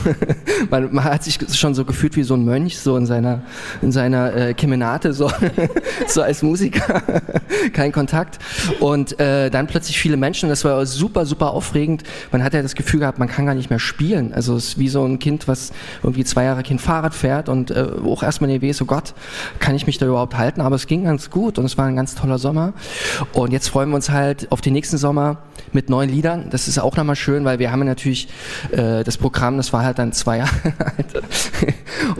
man, 0.70 0.92
man, 0.92 1.04
hat 1.04 1.24
sich 1.24 1.38
schon 1.52 1.74
so 1.74 1.84
gefühlt 1.84 2.16
wie 2.16 2.22
so 2.22 2.34
ein 2.34 2.44
Mönch, 2.44 2.78
so 2.78 2.96
in 2.96 3.06
seiner, 3.06 3.42
in 3.82 3.92
seiner 3.92 4.34
äh, 4.34 4.54
Kemenate, 4.54 5.12
so, 5.12 5.30
so 6.08 6.22
als 6.22 6.42
Musiker, 6.42 7.02
kein 7.72 7.92
Kontakt. 7.92 8.38
Und 8.80 9.18
äh, 9.20 9.50
dann 9.50 9.66
plötzlich 9.66 9.98
viele 9.98 10.16
Menschen, 10.16 10.48
das 10.48 10.64
war 10.64 10.84
super, 10.86 11.26
super 11.26 11.50
aufregend. 11.50 12.02
Man 12.32 12.42
hat 12.42 12.54
ja 12.54 12.62
das 12.62 12.74
Gefühl 12.74 13.00
gehabt, 13.00 13.18
man 13.18 13.28
kann 13.28 13.46
gar 13.46 13.54
nicht 13.54 13.70
mehr 13.70 13.78
spielen. 13.78 14.32
Also 14.32 14.56
es 14.56 14.68
ist 14.68 14.78
wie 14.78 14.88
so 14.88 15.04
ein 15.04 15.18
Kind, 15.18 15.48
was 15.48 15.72
irgendwie 16.02 16.24
zwei 16.24 16.44
Jahre 16.44 16.62
Kind 16.62 16.80
Fahrrad 16.80 17.14
fährt 17.14 17.48
und 17.48 17.70
äh, 17.70 17.86
auch 18.04 18.22
erstmal 18.22 18.48
eine 18.50 18.56
Idee 18.56 18.70
ist, 18.70 18.82
oh 18.82 18.86
Gott, 18.86 19.14
kann 19.58 19.74
ich 19.74 19.86
mich 19.86 19.98
da 19.98 20.06
überhaupt 20.06 20.36
halten? 20.36 20.60
Aber 20.60 20.76
es 20.76 20.86
ging 20.86 21.04
ganz 21.04 21.30
gut 21.30 21.58
und 21.58 21.64
es 21.64 21.78
war 21.78 21.86
ein 21.86 21.96
ganz 21.96 22.14
toller 22.14 22.38
Sommer. 22.38 22.72
Und 23.32 23.52
jetzt 23.52 23.68
freuen 23.68 23.90
wir 23.90 23.96
uns 23.96 24.10
halt 24.10 24.50
auf 24.50 24.60
den 24.60 24.72
nächsten 24.72 24.96
Sommer 24.96 25.38
mit 25.72 25.90
neuen 25.90 26.10
Liedern. 26.10 26.48
Das 26.50 26.68
ist 26.68 26.78
auch 26.78 26.96
nochmal 26.96 27.16
schön, 27.16 27.44
weil 27.44 27.58
wir 27.58 27.70
haben 27.72 27.84
natürlich 27.84 28.28
äh, 28.72 29.04
das 29.04 29.16
Programm, 29.16 29.56
das 29.56 29.72
war 29.72 29.84
halt 29.84 29.98
dann 29.98 30.12
zwei 30.12 30.38
Jahre 30.38 30.52
alt. 30.78 31.22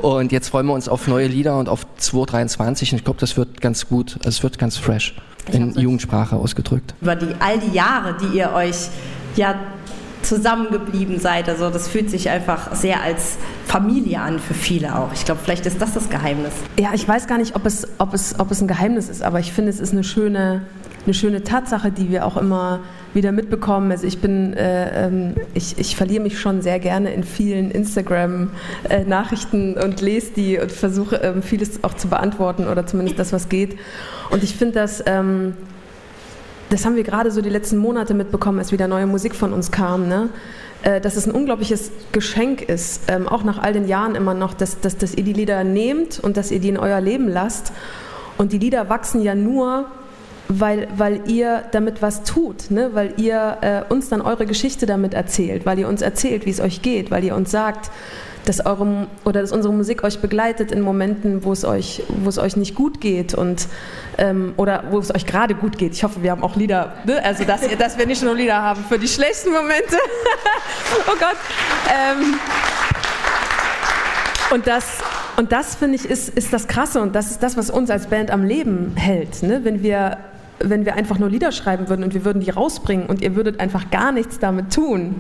und 0.03 0.33
jetzt 0.33 0.49
freuen 0.49 0.67
wir 0.67 0.75
uns 0.75 0.89
auf 0.89 1.07
neue 1.09 1.27
Lieder 1.27 1.59
und 1.59 1.69
auf 1.69 1.87
2023 1.97 2.93
und 2.93 2.99
ich 2.99 3.05
glaube, 3.05 3.21
das 3.21 3.37
wird 3.37 3.61
ganz 3.61 3.89
gut, 3.89 4.17
also 4.19 4.29
es 4.29 4.43
wird 4.43 4.59
ganz 4.59 4.77
fresh 4.77 5.15
in 5.53 5.73
Jugendsprache 5.79 6.37
ausgedrückt. 6.37 6.95
Über 7.01 7.15
die, 7.15 7.35
all 7.39 7.59
die 7.59 7.73
Jahre, 7.75 8.17
die 8.21 8.37
ihr 8.37 8.53
euch 8.53 8.89
ja 9.37 9.55
zusammengeblieben 10.27 11.19
seid. 11.19 11.49
Also 11.49 11.71
das 11.71 11.89
fühlt 11.89 12.11
sich 12.11 12.31
einfach 12.31 12.75
sehr 12.75 13.03
als 13.03 13.37
Familie 13.67 14.21
an 14.21 14.39
für 14.39 14.55
viele 14.55 14.99
auch. 14.99 15.13
Ich 15.13 15.25
glaube, 15.25 15.41
vielleicht 15.43 15.67
ist 15.67 15.81
das 15.81 15.95
das 15.95 16.09
Geheimnis. 16.09 16.53
Ja, 16.79 16.91
ich 16.95 17.07
weiß 17.07 17.27
gar 17.27 17.39
nicht, 17.39 17.57
ob 17.57 17.67
es, 17.67 17.87
ob 17.99 18.15
es, 18.15 18.39
ob 18.39 18.51
es 18.51 18.61
ein 18.61 18.69
Geheimnis 18.69 19.09
ist, 19.09 19.23
aber 19.23 19.41
ich 19.41 19.53
finde, 19.53 19.71
es 19.71 19.81
ist 19.81 19.93
eine 19.93 20.05
schöne, 20.05 20.63
eine 21.05 21.15
schöne 21.15 21.45
Tatsache, 21.45 21.91
die 21.91 22.11
wir 22.11 22.27
auch 22.27 22.37
immer 22.37 22.81
wieder 23.15 23.33
mitbekommen. 23.33 23.91
Also 23.91 24.07
ich 24.07 24.19
bin, 24.19 24.53
äh, 24.55 25.07
ähm, 25.07 25.35
ich, 25.55 25.79
ich 25.79 25.97
verliere 25.97 26.23
mich 26.23 26.39
schon 26.39 26.63
sehr 26.63 26.79
gerne 26.79 27.13
in 27.13 27.25
vielen 27.25 27.71
Instagram-Nachrichten 27.71 29.77
äh, 29.77 29.85
und 29.85 30.01
lese 30.01 30.33
die 30.37 30.59
und 30.59 30.73
versuche 30.73 31.17
ähm, 31.17 31.43
vieles 31.43 31.85
auch 31.85 31.95
zu 31.95 32.09
beantworten 32.09 32.69
oder 32.69 32.87
zumindest 32.87 33.19
das, 33.19 33.33
was 33.33 33.49
geht. 33.49 33.79
Und 34.31 34.43
ich 34.43 34.57
finde 34.57 34.75
das, 34.75 35.03
ähm, 35.07 35.55
das 36.71 36.85
haben 36.85 36.97
wir 36.97 37.05
gerade 37.05 37.31
so 37.31 37.41
die 37.41 37.51
letzten 37.51 37.77
Monate 37.77 38.15
mitbekommen, 38.15 38.59
als 38.59 38.73
wieder 38.73 38.89
neue 38.89 39.07
Musik 39.07 39.35
von 39.35 39.53
uns 39.53 39.71
kam. 39.71 40.09
Ne? 40.09 40.31
Äh, 40.83 41.01
dass 41.01 41.17
es 41.17 41.27
ein 41.27 41.33
unglaubliches 41.33 41.91
Geschenk 42.13 42.63
ist, 42.63 43.03
ähm, 43.09 43.29
auch 43.29 43.45
nach 43.45 43.59
all 43.59 43.73
den 43.73 43.89
Jahren 43.89 44.15
immer 44.15 44.35
noch, 44.35 44.55
dass, 44.55 44.81
dass, 44.81 44.97
dass 44.97 45.15
ihr 45.15 45.25
die 45.25 45.33
Lieder 45.33 45.65
nehmt 45.65 46.21
und 46.21 46.37
dass 46.37 46.51
ihr 46.51 46.61
die 46.61 46.69
in 46.69 46.79
euer 46.79 47.01
Leben 47.01 47.29
lasst. 47.29 47.73
Und 48.39 48.53
die 48.53 48.59
Lieder 48.59 48.89
wachsen 48.89 49.23
ja 49.23 49.35
nur, 49.35 49.87
weil, 50.49 50.87
weil 50.97 51.29
ihr 51.29 51.65
damit 51.73 52.03
was 52.03 52.23
tut, 52.23 52.71
ne? 52.71 52.91
weil 52.93 53.15
ihr 53.17 53.59
äh, 53.63 53.93
uns 53.93 54.09
dann 54.09 54.21
eure 54.21 54.47
Geschichte 54.47 54.87
damit 54.87 55.15
erzählt, 55.15 55.67
weil 55.67 55.79
ihr 55.79 55.89
uns 55.89 56.03
erzählt, 56.03 56.47
wie 56.47 56.51
es 56.51 56.61
euch 56.61 56.83
geht, 56.83 57.11
weil 57.11 57.25
ihr 57.25 57.35
uns 57.35 57.51
sagt, 57.51 57.91
dass, 58.47 58.65
eure, 58.65 59.09
oder 59.25 59.43
dass 59.43 59.53
unsere 59.53 59.75
Musik 59.75 60.05
euch 60.05 60.21
begleitet 60.21 60.73
in 60.73 60.81
Momenten, 60.81 61.45
wo 61.45 61.53
es 61.53 61.65
euch, 61.65 62.03
wo 62.09 62.29
es 62.29 62.39
euch 62.39 62.57
nicht 62.57 62.75
gut 62.75 63.01
geht 63.01 63.35
und, 63.35 63.67
ähm, 64.19 64.55
oder 64.57 64.85
wo 64.91 64.99
es 64.99 65.15
euch 65.15 65.27
gerade 65.27 65.55
gut 65.55 65.77
geht. 65.79 65.93
Ich 65.93 66.05
hoffe, 66.05 66.23
wir 66.23 66.31
haben 66.31 66.43
auch 66.43 66.57
Lieder, 66.57 66.95
ne? 67.05 67.23
also 67.25 67.45
dass, 67.45 67.63
dass 67.79 67.99
wir 67.99 68.07
nicht 68.07 68.23
nur 68.23 68.35
Lieder 68.35 68.63
haben 68.63 68.85
für 68.89 68.99
die 68.99 69.09
schlechten 69.09 69.51
Momente. 69.53 69.97
oh 71.09 71.17
Gott. 71.19 71.37
Ähm, 71.93 72.35
und 74.55 74.67
das, 74.67 74.99
und 75.37 75.51
das 75.53 75.75
finde 75.75 75.97
ich, 75.97 76.05
ist, 76.05 76.29
ist 76.29 76.53
das 76.53 76.69
Krasse 76.69 77.01
und 77.01 77.15
das 77.15 77.33
ist 77.33 77.43
das, 77.43 77.57
was 77.57 77.69
uns 77.69 77.91
als 77.91 78.07
Band 78.07 78.31
am 78.31 78.45
Leben 78.45 78.93
hält. 78.97 79.43
Ne? 79.43 79.61
Wenn 79.65 79.83
wir 79.83 80.19
wenn 80.59 80.87
wir 80.87 80.95
einfach 80.95 81.19
nur 81.19 81.29
Lieder 81.29 81.53
schreiben 81.53 81.91
würden 81.91 82.03
und 82.03 82.15
wir 82.15 82.25
würden 82.25 82.41
die 82.41 82.49
rausbringen 82.49 83.07
und 83.07 83.21
ihr 83.21 83.37
würdet 83.37 83.61
einfach 83.61 83.91
gar 83.91 84.11
nichts 84.11 84.39
damit 84.39 84.73
tun, 84.73 85.17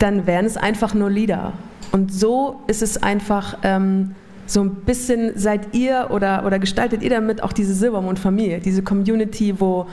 dann 0.00 0.26
wären 0.26 0.44
es 0.44 0.56
einfach 0.56 0.92
nur 0.92 1.08
Lieder. 1.08 1.52
Und 1.92 2.12
so 2.12 2.60
ist 2.66 2.82
es 2.82 3.02
einfach 3.02 3.58
ähm, 3.62 4.14
so 4.46 4.62
ein 4.62 4.74
bisschen, 4.74 5.32
seid 5.36 5.74
ihr 5.74 6.08
oder, 6.10 6.44
oder 6.44 6.58
gestaltet 6.58 7.02
ihr 7.02 7.10
damit 7.10 7.42
auch 7.42 7.52
diese 7.52 7.74
Silbermond-Familie, 7.74 8.60
diese 8.60 8.82
Community, 8.82 9.60
wo, 9.60 9.86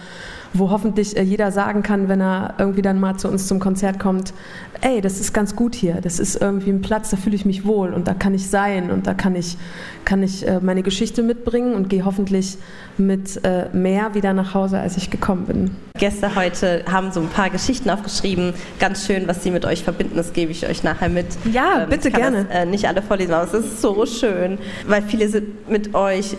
wo 0.53 0.69
hoffentlich 0.69 1.15
äh, 1.15 1.21
jeder 1.21 1.51
sagen 1.51 1.83
kann, 1.83 2.09
wenn 2.09 2.21
er 2.21 2.55
irgendwie 2.57 2.81
dann 2.81 2.99
mal 2.99 3.17
zu 3.17 3.29
uns 3.29 3.47
zum 3.47 3.59
Konzert 3.59 3.99
kommt, 3.99 4.33
ey, 4.81 5.01
das 5.01 5.19
ist 5.19 5.33
ganz 5.33 5.55
gut 5.55 5.75
hier, 5.75 5.99
das 6.01 6.19
ist 6.19 6.41
irgendwie 6.41 6.69
ein 6.69 6.81
Platz, 6.81 7.09
da 7.09 7.17
fühle 7.17 7.35
ich 7.35 7.45
mich 7.45 7.65
wohl 7.65 7.93
und 7.93 8.07
da 8.07 8.13
kann 8.13 8.33
ich 8.33 8.49
sein 8.49 8.91
und 8.91 9.07
da 9.07 9.13
kann 9.13 9.35
ich, 9.35 9.57
kann 10.05 10.23
ich 10.23 10.47
äh, 10.47 10.59
meine 10.61 10.83
Geschichte 10.83 11.21
mitbringen 11.21 11.73
und 11.73 11.89
gehe 11.89 12.05
hoffentlich 12.05 12.57
mit 12.97 13.43
äh, 13.43 13.67
mehr 13.73 14.13
wieder 14.13 14.33
nach 14.33 14.53
Hause, 14.53 14.79
als 14.79 14.97
ich 14.97 15.09
gekommen 15.09 15.45
bin. 15.45 15.71
Gäste 15.97 16.35
heute 16.35 16.85
haben 16.89 17.11
so 17.11 17.19
ein 17.19 17.27
paar 17.27 17.49
Geschichten 17.49 17.89
aufgeschrieben, 17.89 18.53
ganz 18.79 19.05
schön, 19.05 19.27
was 19.27 19.43
sie 19.43 19.51
mit 19.51 19.65
euch 19.65 19.83
verbinden, 19.83 20.15
das 20.15 20.33
gebe 20.33 20.51
ich 20.51 20.65
euch 20.67 20.83
nachher 20.83 21.09
mit. 21.09 21.27
Ja, 21.51 21.83
ähm, 21.83 21.89
bitte 21.89 22.09
gerne. 22.09 22.45
Das, 22.45 22.65
nicht 22.67 22.87
alle 22.87 23.01
vorlesen, 23.01 23.33
aber 23.33 23.43
es 23.43 23.53
ist 23.53 23.81
so 23.81 24.05
schön, 24.05 24.57
weil 24.87 25.01
viele 25.01 25.27
sind 25.27 25.69
mit 25.69 25.93
euch, 25.93 26.37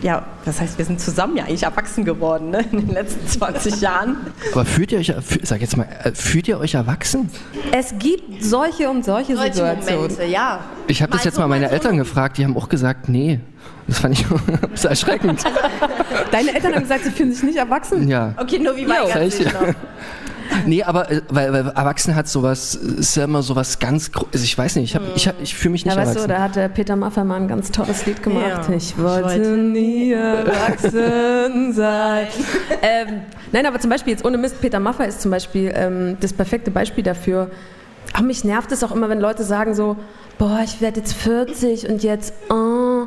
ja, 0.00 0.24
das 0.44 0.60
heißt, 0.60 0.78
wir 0.78 0.84
sind 0.84 1.00
zusammen 1.00 1.36
ja 1.36 1.44
eigentlich 1.44 1.62
erwachsen 1.64 2.04
geworden 2.04 2.50
ne, 2.50 2.64
in 2.72 2.86
den 2.86 2.94
letzten 2.94 3.26
20 3.26 3.51
Jahren. 3.80 4.16
Aber 4.52 4.64
fühlt 4.64 4.92
ihr 4.92 4.98
euch, 4.98 5.12
sag 5.42 5.60
jetzt 5.60 5.76
mal, 5.76 5.86
äh, 6.04 6.12
fühlt 6.14 6.48
ihr 6.48 6.58
euch 6.58 6.74
erwachsen? 6.74 7.30
Es 7.72 7.94
gibt 7.98 8.42
solche 8.42 8.88
und 8.90 9.04
solche, 9.04 9.36
solche 9.36 9.52
Situationen. 9.54 10.02
Momente, 10.02 10.24
ja. 10.24 10.60
Ich 10.86 11.02
habe 11.02 11.12
das 11.12 11.24
jetzt 11.24 11.38
mal 11.38 11.48
meine 11.48 11.70
Eltern 11.70 11.96
gefragt, 11.96 12.38
die 12.38 12.44
haben 12.44 12.56
auch 12.56 12.68
gesagt, 12.68 13.08
nee. 13.08 13.40
Das 13.86 13.98
fand 13.98 14.18
ich 14.18 14.26
sehr 14.74 14.90
erschreckend. 14.90 15.42
Deine 16.30 16.54
Eltern 16.54 16.74
haben 16.74 16.82
gesagt, 16.82 17.04
sie 17.04 17.10
fühlen 17.10 17.32
sich 17.32 17.42
nicht 17.42 17.58
erwachsen? 17.58 18.08
Ja. 18.08 18.34
Okay, 18.38 18.58
nur 18.58 18.76
wie 18.76 18.84
noch? 18.84 19.10
Nee, 20.66 20.82
aber 20.82 21.10
äh, 21.10 21.22
weil, 21.28 21.52
weil 21.52 21.68
Erwachsene 21.68 22.16
hat 22.16 22.28
sowas, 22.28 22.74
ist 22.74 23.16
ja 23.16 23.24
immer 23.24 23.42
sowas 23.42 23.78
ganz, 23.78 24.10
also 24.14 24.44
ich 24.44 24.56
weiß 24.56 24.76
nicht, 24.76 24.94
ich, 24.94 25.26
ich, 25.26 25.32
ich 25.42 25.54
fühle 25.54 25.72
mich 25.72 25.84
nicht 25.84 25.94
ja, 25.94 26.00
weißt 26.00 26.16
erwachsen. 26.16 26.28
Du, 26.28 26.34
da 26.34 26.42
hat 26.42 26.56
der 26.56 26.68
Peter 26.68 26.96
Maffay 26.96 27.24
mal 27.24 27.36
ein 27.36 27.48
ganz 27.48 27.70
tolles 27.70 28.06
Lied 28.06 28.22
gemacht. 28.22 28.68
Ja. 28.68 28.74
Ich, 28.74 28.96
wollte 28.98 29.34
ich, 29.34 29.38
wollte 29.38 29.56
nie 29.56 30.12
erwachsen 30.12 31.72
sein. 31.72 32.26
ähm, 32.82 33.22
nein, 33.52 33.66
aber 33.66 33.80
zum 33.80 33.90
Beispiel 33.90 34.12
jetzt 34.12 34.24
ohne 34.24 34.38
Mist, 34.38 34.60
Peter 34.60 34.80
Maffay 34.80 35.08
ist 35.08 35.20
zum 35.20 35.30
Beispiel 35.30 35.72
ähm, 35.74 36.16
das 36.20 36.32
perfekte 36.32 36.70
Beispiel 36.70 37.04
dafür. 37.04 37.50
Aber 38.12 38.24
mich 38.24 38.44
nervt 38.44 38.72
es 38.72 38.84
auch 38.84 38.92
immer, 38.92 39.08
wenn 39.08 39.20
Leute 39.20 39.44
sagen 39.44 39.74
so, 39.74 39.96
boah, 40.38 40.60
ich 40.64 40.80
werde 40.80 41.00
jetzt 41.00 41.14
40 41.14 41.88
und 41.88 42.02
jetzt, 42.02 42.34
oh. 42.50 43.06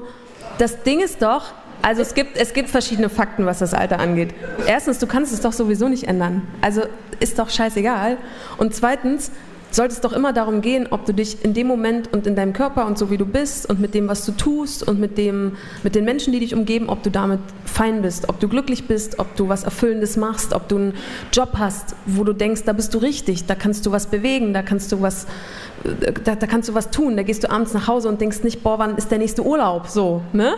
Das 0.57 0.83
Ding 0.83 1.01
ist 1.01 1.21
doch, 1.21 1.53
also 1.85 2.01
es 2.01 2.15
gibt, 2.15 2.35
es 2.35 2.53
gibt 2.53 2.69
verschiedene 2.69 3.09
Fakten, 3.09 3.45
was 3.45 3.59
das 3.59 3.75
Alter 3.75 3.99
angeht. 3.99 4.33
Erstens, 4.65 4.97
du 4.97 5.05
kannst 5.05 5.31
es 5.31 5.41
doch 5.41 5.53
sowieso 5.53 5.87
nicht 5.87 6.05
ändern. 6.05 6.41
Also 6.59 6.81
ist 7.19 7.37
doch 7.37 7.51
scheißegal. 7.51 8.17
Und 8.57 8.73
zweitens, 8.73 9.29
sollte 9.69 9.93
es 9.93 10.01
doch 10.01 10.11
immer 10.11 10.33
darum 10.33 10.61
gehen, 10.61 10.87
ob 10.89 11.05
du 11.05 11.13
dich 11.13 11.45
in 11.45 11.53
dem 11.53 11.67
Moment 11.67 12.11
und 12.11 12.25
in 12.25 12.35
deinem 12.35 12.53
Körper 12.53 12.87
und 12.87 12.97
so 12.97 13.11
wie 13.11 13.17
du 13.17 13.25
bist 13.27 13.69
und 13.69 13.79
mit 13.79 13.93
dem, 13.93 14.07
was 14.07 14.25
du 14.25 14.31
tust 14.31 14.81
und 14.87 14.99
mit, 14.99 15.19
dem, 15.19 15.57
mit 15.83 15.93
den 15.93 16.05
Menschen, 16.05 16.33
die 16.33 16.39
dich 16.39 16.55
umgeben, 16.55 16.89
ob 16.89 17.03
du 17.03 17.11
damit 17.11 17.39
fein 17.65 18.01
bist, 18.01 18.29
ob 18.29 18.39
du 18.39 18.47
glücklich 18.47 18.87
bist, 18.87 19.19
ob 19.19 19.35
du 19.35 19.47
was 19.47 19.63
Erfüllendes 19.63 20.17
machst, 20.17 20.53
ob 20.53 20.67
du 20.67 20.77
einen 20.77 20.93
Job 21.31 21.49
hast, 21.59 21.95
wo 22.07 22.23
du 22.23 22.33
denkst, 22.33 22.63
da 22.65 22.73
bist 22.73 22.95
du 22.95 22.97
richtig, 22.97 23.45
da 23.45 23.53
kannst 23.53 23.85
du 23.85 23.91
was 23.91 24.07
bewegen, 24.07 24.55
da 24.55 24.63
kannst 24.63 24.91
du 24.91 25.03
was, 25.03 25.27
da, 26.23 26.33
da 26.33 26.47
kannst 26.47 26.67
du 26.67 26.73
was 26.73 26.89
tun, 26.89 27.15
da 27.15 27.21
gehst 27.21 27.43
du 27.43 27.51
abends 27.51 27.73
nach 27.73 27.87
Hause 27.87 28.09
und 28.09 28.21
denkst 28.21 28.41
nicht, 28.41 28.63
boah, 28.63 28.79
wann 28.79 28.95
ist 28.95 29.11
der 29.11 29.19
nächste 29.19 29.45
Urlaub, 29.45 29.87
so, 29.87 30.23
ne? 30.33 30.55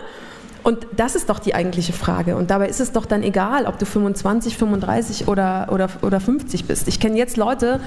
Und 0.62 0.86
das 0.96 1.14
ist 1.14 1.30
doch 1.30 1.38
die 1.38 1.54
eigentliche 1.54 1.92
Frage. 1.92 2.36
Und 2.36 2.50
dabei 2.50 2.68
ist 2.68 2.80
es 2.80 2.92
doch 2.92 3.06
dann 3.06 3.22
egal, 3.22 3.66
ob 3.66 3.78
du 3.78 3.86
25, 3.86 4.56
35 4.56 5.28
oder, 5.28 5.68
oder, 5.70 5.88
oder 6.02 6.20
50 6.20 6.64
bist. 6.64 6.88
Ich 6.88 7.00
kenne 7.00 7.16
jetzt 7.16 7.36
Leute, 7.36 7.80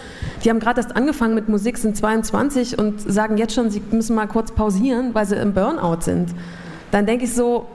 die 0.43 0.49
haben 0.49 0.59
gerade 0.59 0.81
erst 0.81 0.95
angefangen 0.95 1.35
mit 1.35 1.49
Musik, 1.49 1.77
sind 1.77 1.97
22 1.97 2.79
und 2.79 3.01
sagen 3.01 3.37
jetzt 3.37 3.53
schon, 3.53 3.69
sie 3.69 3.81
müssen 3.91 4.15
mal 4.15 4.27
kurz 4.27 4.51
pausieren, 4.51 5.13
weil 5.13 5.25
sie 5.25 5.35
im 5.35 5.53
Burnout 5.53 6.01
sind. 6.01 6.29
Dann 6.91 7.05
denke 7.05 7.25
ich 7.25 7.33
so, 7.33 7.67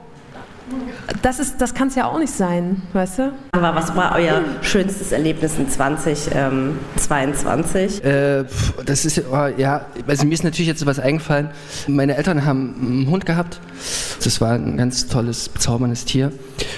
das, 1.21 1.57
das 1.57 1.73
kann 1.73 1.89
es 1.89 1.95
ja 1.95 2.05
auch 2.05 2.19
nicht 2.19 2.33
sein, 2.33 2.81
weißt 2.93 3.19
du? 3.19 3.33
Aber 3.51 3.75
was 3.75 3.93
war 3.95 4.15
euer 4.15 4.41
schönstes 4.61 5.11
Erlebnis 5.11 5.57
in 5.57 5.69
2022? 5.69 8.01
Ähm, 8.03 8.11
äh, 8.11 8.45
das 8.85 9.03
ist 9.05 9.23
oh, 9.31 9.47
ja, 9.57 9.85
also 10.07 10.25
mir 10.25 10.33
ist 10.33 10.43
natürlich 10.43 10.67
jetzt 10.67 10.85
was 10.85 10.99
eingefallen. 10.99 11.49
Meine 11.87 12.17
Eltern 12.17 12.45
haben 12.45 12.75
einen 12.79 13.09
Hund 13.09 13.25
gehabt. 13.25 13.59
Das 14.23 14.39
war 14.41 14.53
ein 14.53 14.77
ganz 14.77 15.07
tolles, 15.07 15.49
bezauberndes 15.49 16.05
Tier. 16.05 16.31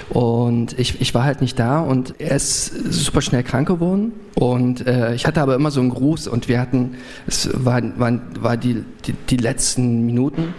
Und 0.10 0.78
ich, 0.80 1.02
ich 1.02 1.14
war 1.14 1.24
halt 1.24 1.42
nicht 1.42 1.60
da 1.60 1.82
und 1.82 2.16
er 2.20 2.36
ist 2.36 2.72
super 2.92 3.22
schnell 3.22 3.44
krank 3.44 3.68
geworden. 3.68 4.14
Und 4.36 4.88
äh, 4.88 5.14
ich 5.16 5.26
hatte 5.26 5.42
aber 5.42 5.56
immer 5.56 5.72
so 5.72 5.82
einen 5.82 5.90
Gruß 5.90 6.28
und 6.28 6.48
wir 6.48 6.62
hatten, 6.62 6.96
es 7.28 7.50
waren, 7.54 8.00
waren, 8.00 8.22
war 8.40 8.58
die, 8.58 8.84
die, 9.06 9.14
die 9.14 9.38
letzten 9.38 10.06
Minuten. 10.06 10.54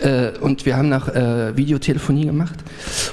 Äh, 0.00 0.38
und 0.40 0.66
wir 0.66 0.76
haben 0.76 0.88
nach 0.88 1.08
äh, 1.08 1.56
Videotelefonie 1.56 2.26
gemacht. 2.26 2.56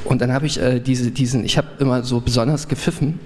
Und 0.03 0.21
dann 0.21 0.33
habe 0.33 0.45
ich 0.45 0.59
äh, 0.59 0.79
diese, 0.79 1.11
diesen, 1.11 1.43
ich 1.45 1.57
habe 1.57 1.67
immer 1.79 2.03
so 2.03 2.19
besonders 2.19 2.67
gepfiffen. 2.67 3.19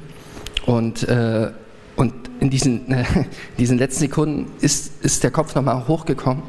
Und, 0.65 1.07
äh, 1.07 1.49
und 1.95 2.13
in 2.39 2.49
diesen, 2.49 2.95
diesen 3.57 3.77
letzten 3.77 4.01
Sekunden 4.01 4.51
ist, 4.61 5.03
ist 5.03 5.23
der 5.23 5.31
Kopf 5.31 5.55
nochmal 5.55 5.87
hochgekommen. 5.87 6.43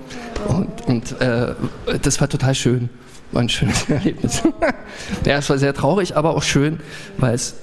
Und, 0.49 0.87
und 0.87 1.21
äh, 1.21 1.55
das 2.03 2.21
war 2.21 2.29
total 2.29 2.55
schön. 2.55 2.91
War 3.33 3.43
ein 3.43 3.49
schönes 3.49 3.85
Erlebnis. 3.88 4.43
ja, 5.25 5.38
es 5.38 5.49
war 5.49 5.59
sehr 5.59 5.75
traurig, 5.75 6.17
aber 6.17 6.35
auch 6.35 6.43
schön, 6.43 6.81
weil 7.17 7.35
es 7.35 7.55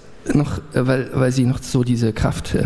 weil, 0.74 1.12
weil 1.14 1.32
sie 1.32 1.44
noch 1.44 1.62
so 1.62 1.84
diese 1.84 2.12
Kraft 2.12 2.58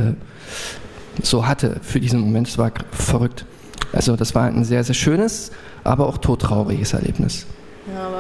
so 1.22 1.46
hatte 1.46 1.76
für 1.82 2.00
diesen 2.00 2.22
Moment. 2.22 2.48
Es 2.48 2.58
war 2.58 2.72
verrückt. 2.92 3.46
Also 3.92 4.16
das 4.16 4.36
war 4.36 4.46
ein 4.46 4.64
sehr, 4.64 4.84
sehr 4.84 4.96
schönes, 4.96 5.52
aber 5.84 6.08
auch 6.08 6.18
todtrauriges 6.18 6.94
Erlebnis. 6.94 7.46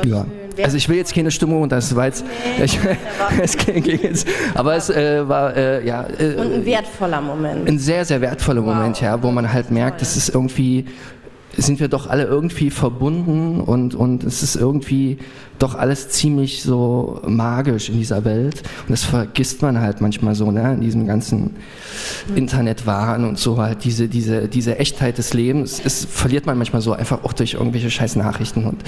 Ja, 0.03 0.09
ja. 0.09 0.25
Also 0.63 0.77
ich 0.77 0.89
will 0.89 0.97
jetzt 0.97 1.13
keine 1.13 1.31
Stimmung, 1.31 1.69
das 1.69 1.95
war 1.95 2.05
jetzt, 2.05 2.25
nee, 2.57 2.65
ich, 2.65 2.79
es 3.41 3.55
ging 3.55 3.83
jetzt, 3.85 4.27
aber 4.55 4.75
es 4.75 4.89
äh, 4.89 5.27
war 5.27 5.55
äh, 5.55 5.85
ja 5.85 6.05
äh, 6.17 6.35
und 6.35 6.53
ein 6.53 6.65
wertvoller 6.65 7.21
Moment. 7.21 7.67
Ein 7.67 7.79
sehr 7.79 8.03
sehr 8.03 8.19
wertvoller 8.19 8.65
wow. 8.65 8.75
Moment, 8.75 8.99
ja, 8.99 9.21
wo 9.21 9.31
man 9.31 9.51
halt 9.51 9.71
merkt, 9.71 10.01
es 10.01 10.17
ist 10.17 10.29
irgendwie 10.29 10.85
sind 11.57 11.79
wir 11.79 11.87
doch 11.87 12.07
alle 12.07 12.25
irgendwie 12.25 12.69
verbunden 12.69 13.59
und, 13.61 13.95
und 13.95 14.23
es 14.23 14.43
ist 14.43 14.55
irgendwie 14.55 15.17
doch 15.59 15.75
alles 15.75 16.09
ziemlich 16.09 16.63
so 16.63 17.21
magisch 17.27 17.89
in 17.89 17.97
dieser 17.97 18.23
Welt. 18.23 18.63
Und 18.87 18.91
das 18.91 19.03
vergisst 19.03 19.61
man 19.61 19.79
halt 19.79 19.99
manchmal 20.01 20.33
so, 20.35 20.51
ne, 20.51 20.73
in 20.73 20.81
diesem 20.81 21.05
ganzen 21.05 21.57
Internetwahn 22.33 23.25
und 23.25 23.37
so 23.37 23.57
halt 23.57 23.83
diese, 23.83 24.07
diese, 24.07 24.47
diese 24.47 24.79
Echtheit 24.79 25.17
des 25.17 25.33
Lebens. 25.33 25.81
Es 25.83 26.05
verliert 26.05 26.45
man 26.45 26.57
manchmal 26.57 26.81
so 26.81 26.93
einfach 26.93 27.23
auch 27.23 27.33
durch 27.33 27.55
irgendwelche 27.55 27.91
scheiß 27.91 28.15
Nachrichten 28.15 28.65
und 28.65 28.83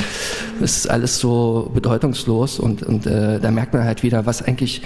es 0.62 0.78
ist 0.78 0.90
alles 0.90 1.20
so 1.20 1.70
bedeutungslos 1.74 2.60
und, 2.60 2.84
und 2.84 3.06
äh, 3.06 3.40
da 3.40 3.52
merkt 3.52 3.74
man 3.74 3.84
halt 3.84 4.04
wieder, 4.04 4.26
was 4.26 4.42
eigentlich 4.42 4.82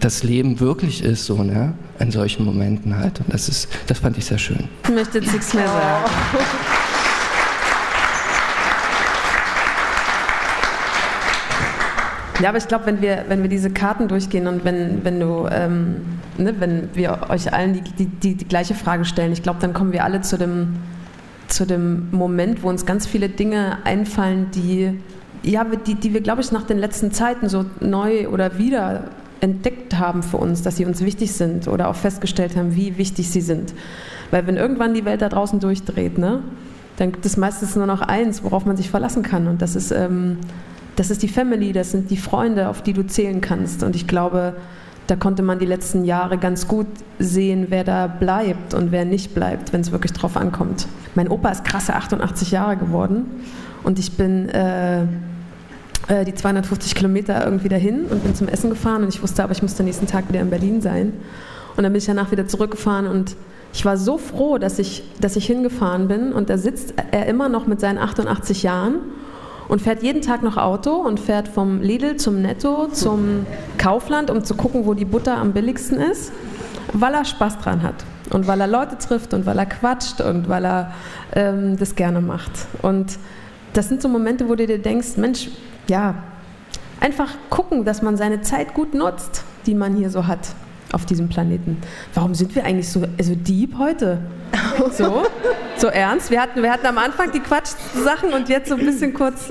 das 0.00 0.22
Leben 0.22 0.60
wirklich 0.60 1.02
ist, 1.04 1.26
so, 1.26 1.42
ne, 1.42 1.74
in 1.98 2.10
solchen 2.10 2.44
Momenten 2.44 2.96
halt. 2.96 3.20
Und 3.20 3.32
das 3.32 3.48
ist, 3.48 3.68
das 3.86 3.98
fand 3.98 4.16
ich 4.18 4.24
sehr 4.24 4.38
schön. 4.38 4.68
Ich 4.84 4.90
möchte 4.90 5.18
jetzt 5.18 5.32
nichts 5.32 5.54
mehr 5.54 5.68
sagen. 5.68 6.10
Ja, 12.40 12.48
aber 12.48 12.58
ich 12.58 12.66
glaube, 12.66 12.86
wenn 12.86 13.00
wir, 13.00 13.24
wenn 13.28 13.42
wir 13.42 13.48
diese 13.48 13.70
Karten 13.70 14.08
durchgehen 14.08 14.48
und 14.48 14.64
wenn, 14.64 15.04
wenn 15.04 15.20
du, 15.20 15.46
ähm, 15.50 15.96
ne, 16.36 16.54
wenn 16.58 16.88
wir 16.94 17.26
euch 17.28 17.52
allen 17.52 17.74
die, 17.74 18.06
die, 18.06 18.34
die, 18.34 18.44
gleiche 18.44 18.74
Frage 18.74 19.04
stellen, 19.04 19.32
ich 19.32 19.42
glaube, 19.42 19.60
dann 19.60 19.72
kommen 19.72 19.92
wir 19.92 20.04
alle 20.04 20.20
zu 20.20 20.36
dem, 20.36 20.74
zu 21.46 21.64
dem 21.64 22.10
Moment, 22.10 22.62
wo 22.62 22.68
uns 22.68 22.86
ganz 22.86 23.06
viele 23.06 23.28
Dinge 23.28 23.78
einfallen, 23.84 24.48
die, 24.52 24.98
ja, 25.44 25.64
die, 25.64 25.94
die 25.94 26.12
wir, 26.12 26.22
glaube 26.22 26.40
ich, 26.42 26.50
nach 26.50 26.64
den 26.64 26.78
letzten 26.78 27.12
Zeiten 27.12 27.48
so 27.48 27.66
neu 27.80 28.28
oder 28.28 28.58
wieder 28.58 29.04
entdeckt 29.40 29.96
haben 29.98 30.22
für 30.24 30.38
uns, 30.38 30.62
dass 30.62 30.76
sie 30.76 30.86
uns 30.86 31.04
wichtig 31.04 31.32
sind 31.32 31.68
oder 31.68 31.88
auch 31.88 31.96
festgestellt 31.96 32.56
haben, 32.56 32.74
wie 32.74 32.98
wichtig 32.98 33.30
sie 33.30 33.42
sind. 33.42 33.74
Weil 34.32 34.46
wenn 34.48 34.56
irgendwann 34.56 34.94
die 34.94 35.04
Welt 35.04 35.22
da 35.22 35.28
draußen 35.28 35.60
durchdreht, 35.60 36.18
ne, 36.18 36.42
dann 36.96 37.12
gibt 37.12 37.26
es 37.26 37.36
meistens 37.36 37.76
nur 37.76 37.86
noch 37.86 38.00
eins, 38.00 38.42
worauf 38.42 38.66
man 38.66 38.76
sich 38.76 38.90
verlassen 38.90 39.22
kann 39.22 39.46
und 39.46 39.62
das 39.62 39.76
ist 39.76 39.92
ähm, 39.92 40.38
das 40.96 41.10
ist 41.10 41.22
die 41.22 41.28
Family, 41.28 41.72
das 41.72 41.90
sind 41.90 42.10
die 42.10 42.16
Freunde, 42.16 42.68
auf 42.68 42.82
die 42.82 42.92
du 42.92 43.06
zählen 43.06 43.40
kannst. 43.40 43.82
Und 43.82 43.96
ich 43.96 44.06
glaube, 44.06 44.54
da 45.06 45.16
konnte 45.16 45.42
man 45.42 45.58
die 45.58 45.66
letzten 45.66 46.04
Jahre 46.04 46.38
ganz 46.38 46.66
gut 46.66 46.86
sehen, 47.18 47.66
wer 47.68 47.84
da 47.84 48.06
bleibt 48.06 48.74
und 48.74 48.90
wer 48.92 49.04
nicht 49.04 49.34
bleibt, 49.34 49.72
wenn 49.72 49.80
es 49.80 49.92
wirklich 49.92 50.12
drauf 50.12 50.36
ankommt. 50.36 50.86
Mein 51.14 51.28
Opa 51.28 51.50
ist 51.50 51.64
krasse 51.64 51.94
88 51.94 52.50
Jahre 52.50 52.76
geworden 52.76 53.26
und 53.82 53.98
ich 53.98 54.16
bin 54.16 54.48
äh, 54.48 55.02
äh, 55.02 56.24
die 56.24 56.34
250 56.34 56.94
Kilometer 56.94 57.44
irgendwie 57.44 57.68
dahin 57.68 58.06
und 58.06 58.22
bin 58.22 58.34
zum 58.34 58.48
Essen 58.48 58.70
gefahren 58.70 59.02
und 59.02 59.08
ich 59.08 59.22
wusste 59.22 59.42
aber, 59.44 59.52
ich 59.52 59.62
musste 59.62 59.82
nächsten 59.82 60.06
Tag 60.06 60.28
wieder 60.28 60.40
in 60.40 60.50
Berlin 60.50 60.80
sein. 60.80 61.12
Und 61.76 61.82
dann 61.82 61.92
bin 61.92 61.98
ich 61.98 62.06
danach 62.06 62.30
wieder 62.30 62.46
zurückgefahren 62.46 63.06
und 63.06 63.36
ich 63.72 63.84
war 63.84 63.96
so 63.96 64.16
froh, 64.16 64.58
dass 64.58 64.78
ich, 64.78 65.02
dass 65.20 65.34
ich 65.34 65.46
hingefahren 65.46 66.08
bin 66.08 66.32
und 66.32 66.48
da 66.48 66.56
sitzt 66.56 66.94
er 67.10 67.26
immer 67.26 67.48
noch 67.48 67.66
mit 67.66 67.80
seinen 67.80 67.98
88 67.98 68.62
Jahren 68.62 68.96
und 69.68 69.82
fährt 69.82 70.02
jeden 70.02 70.22
Tag 70.22 70.42
noch 70.42 70.56
Auto 70.56 70.92
und 70.92 71.20
fährt 71.20 71.48
vom 71.48 71.80
Lidl 71.80 72.16
zum 72.16 72.42
Netto 72.42 72.88
zum 72.88 73.46
Kaufland, 73.78 74.30
um 74.30 74.44
zu 74.44 74.54
gucken, 74.54 74.86
wo 74.86 74.94
die 74.94 75.04
Butter 75.04 75.36
am 75.36 75.52
billigsten 75.52 75.98
ist, 75.98 76.32
weil 76.92 77.14
er 77.14 77.24
Spaß 77.24 77.58
dran 77.58 77.82
hat 77.82 77.96
und 78.30 78.46
weil 78.46 78.60
er 78.60 78.66
Leute 78.66 78.98
trifft 78.98 79.34
und 79.34 79.46
weil 79.46 79.58
er 79.58 79.66
quatscht 79.66 80.20
und 80.20 80.48
weil 80.48 80.64
er 80.64 80.92
ähm, 81.34 81.76
das 81.76 81.94
gerne 81.94 82.20
macht. 82.20 82.52
Und 82.82 83.18
das 83.72 83.88
sind 83.88 84.02
so 84.02 84.08
Momente, 84.08 84.48
wo 84.48 84.54
du 84.54 84.66
dir 84.66 84.78
denkst, 84.78 85.16
Mensch, 85.16 85.48
ja, 85.88 86.14
einfach 87.00 87.30
gucken, 87.50 87.84
dass 87.84 88.02
man 88.02 88.16
seine 88.16 88.40
Zeit 88.42 88.74
gut 88.74 88.94
nutzt, 88.94 89.44
die 89.66 89.74
man 89.74 89.94
hier 89.96 90.10
so 90.10 90.26
hat. 90.26 90.54
auf 90.92 91.04
diesem 91.06 91.28
Planeten. 91.28 91.78
Warum 92.14 92.34
sind 92.34 92.54
wir 92.54 92.64
eigentlich 92.64 92.88
so 92.88 93.02
also 93.18 93.34
deep 93.34 93.76
heute? 93.78 94.20
So, 94.92 95.24
so 95.84 95.90
ernst? 95.90 96.30
Wir 96.30 96.40
hatten, 96.40 96.62
wir 96.62 96.72
hatten 96.72 96.86
am 96.86 96.96
Anfang 96.96 97.30
die 97.30 97.40
Quatsch-Sachen 97.40 98.32
und 98.32 98.48
jetzt 98.48 98.70
so 98.70 98.76
ein 98.76 98.86
bisschen 98.86 99.12
kurz, 99.12 99.50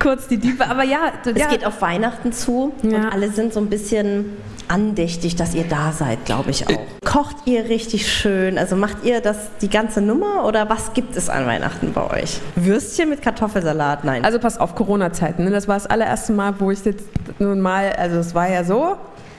kurz 0.00 0.26
die 0.26 0.38
Diebe. 0.38 0.66
Aber 0.68 0.82
ja, 0.82 1.12
es 1.24 1.38
ja. 1.38 1.48
geht 1.48 1.64
auf 1.64 1.80
Weihnachten 1.82 2.32
zu 2.32 2.72
Ja. 2.82 2.96
und 2.96 3.04
alle 3.12 3.30
sind 3.30 3.52
so 3.52 3.60
ein 3.60 3.68
bisschen 3.68 4.36
andächtig, 4.66 5.36
dass 5.36 5.54
ihr 5.54 5.62
da 5.62 5.92
seid, 5.92 6.24
glaube 6.24 6.50
ich 6.50 6.66
auch. 6.66 6.80
Kocht 7.04 7.36
ihr 7.44 7.68
richtig 7.68 8.12
schön? 8.12 8.58
Also 8.58 8.74
macht 8.74 9.04
ihr 9.04 9.20
das 9.20 9.36
die 9.60 9.70
ganze 9.70 10.00
Nummer 10.00 10.44
oder 10.44 10.68
was 10.68 10.92
gibt 10.94 11.16
es 11.16 11.28
an 11.28 11.46
Weihnachten 11.46 11.92
bei 11.92 12.22
euch? 12.22 12.40
Würstchen 12.56 13.08
mit 13.08 13.22
Kartoffelsalat? 13.22 14.02
Nein. 14.02 14.24
Also 14.24 14.40
pass 14.40 14.58
auf, 14.58 14.74
Corona-Zeiten. 14.74 15.44
Ne? 15.44 15.50
Das 15.50 15.68
war 15.68 15.76
das 15.76 15.86
allererste 15.86 16.32
Mal, 16.32 16.54
wo 16.58 16.72
ich 16.72 16.84
jetzt 16.84 17.04
nun 17.38 17.60
mal, 17.60 17.92
also 17.92 18.18
es 18.18 18.34
war 18.34 18.50
ja 18.50 18.64
so, 18.64 18.96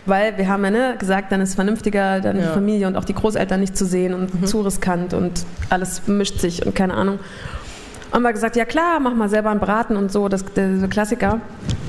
weil 0.08 0.38
wir 0.38 0.48
haben 0.48 0.64
ja 0.64 0.72
ne, 0.72 0.96
gesagt, 0.98 1.32
dann 1.32 1.42
ist 1.42 1.50
es 1.50 1.56
vernünftiger, 1.56 2.20
dann 2.22 2.38
die 2.38 2.44
Ja. 2.44 2.52
Familie 2.54 2.88
und 2.88 2.96
auch 2.96 3.06
die 3.06 3.14
Großeltern 3.14 3.60
nicht 3.60 3.78
zu 3.78 3.86
sehen 3.86 4.14
und 4.14 4.48
zu 4.48 4.62
riskant 4.62 5.14
und 5.14 5.46
alles 5.70 6.08
mischt 6.08 6.40
sich 6.40 6.66
und 6.66 6.76
keine 6.76 6.94
Ahnung. 6.94 7.20
Und 8.12 8.22
wir 8.22 8.32
gesagt, 8.32 8.56
ja 8.56 8.64
klar, 8.66 9.00
mach 9.02 9.14
mal 9.14 9.28
selber 9.28 9.50
einen 9.50 9.60
Braten 9.60 9.98
und 9.98 10.12
so, 10.12 10.30
das 10.30 10.46
der, 10.46 10.70
der 10.70 10.88
Klassiker. 10.88 11.42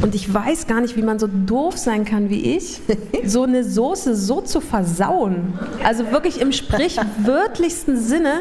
Und 0.03 0.15
ich 0.15 0.33
weiß 0.33 0.67
gar 0.67 0.81
nicht, 0.81 0.97
wie 0.97 1.03
man 1.03 1.19
so 1.19 1.29
doof 1.29 1.79
sein 1.79 2.05
kann 2.05 2.29
wie 2.29 2.57
ich, 2.57 2.81
so 3.25 3.45
eine 3.45 3.63
Soße 3.63 4.17
so 4.17 4.41
zu 4.41 4.61
versauen. 4.61 5.59
Also 5.85 6.11
wirklich 6.11 6.41
im 6.41 6.53
sprichwörtlichsten 6.53 7.97
Sinne. 7.97 8.41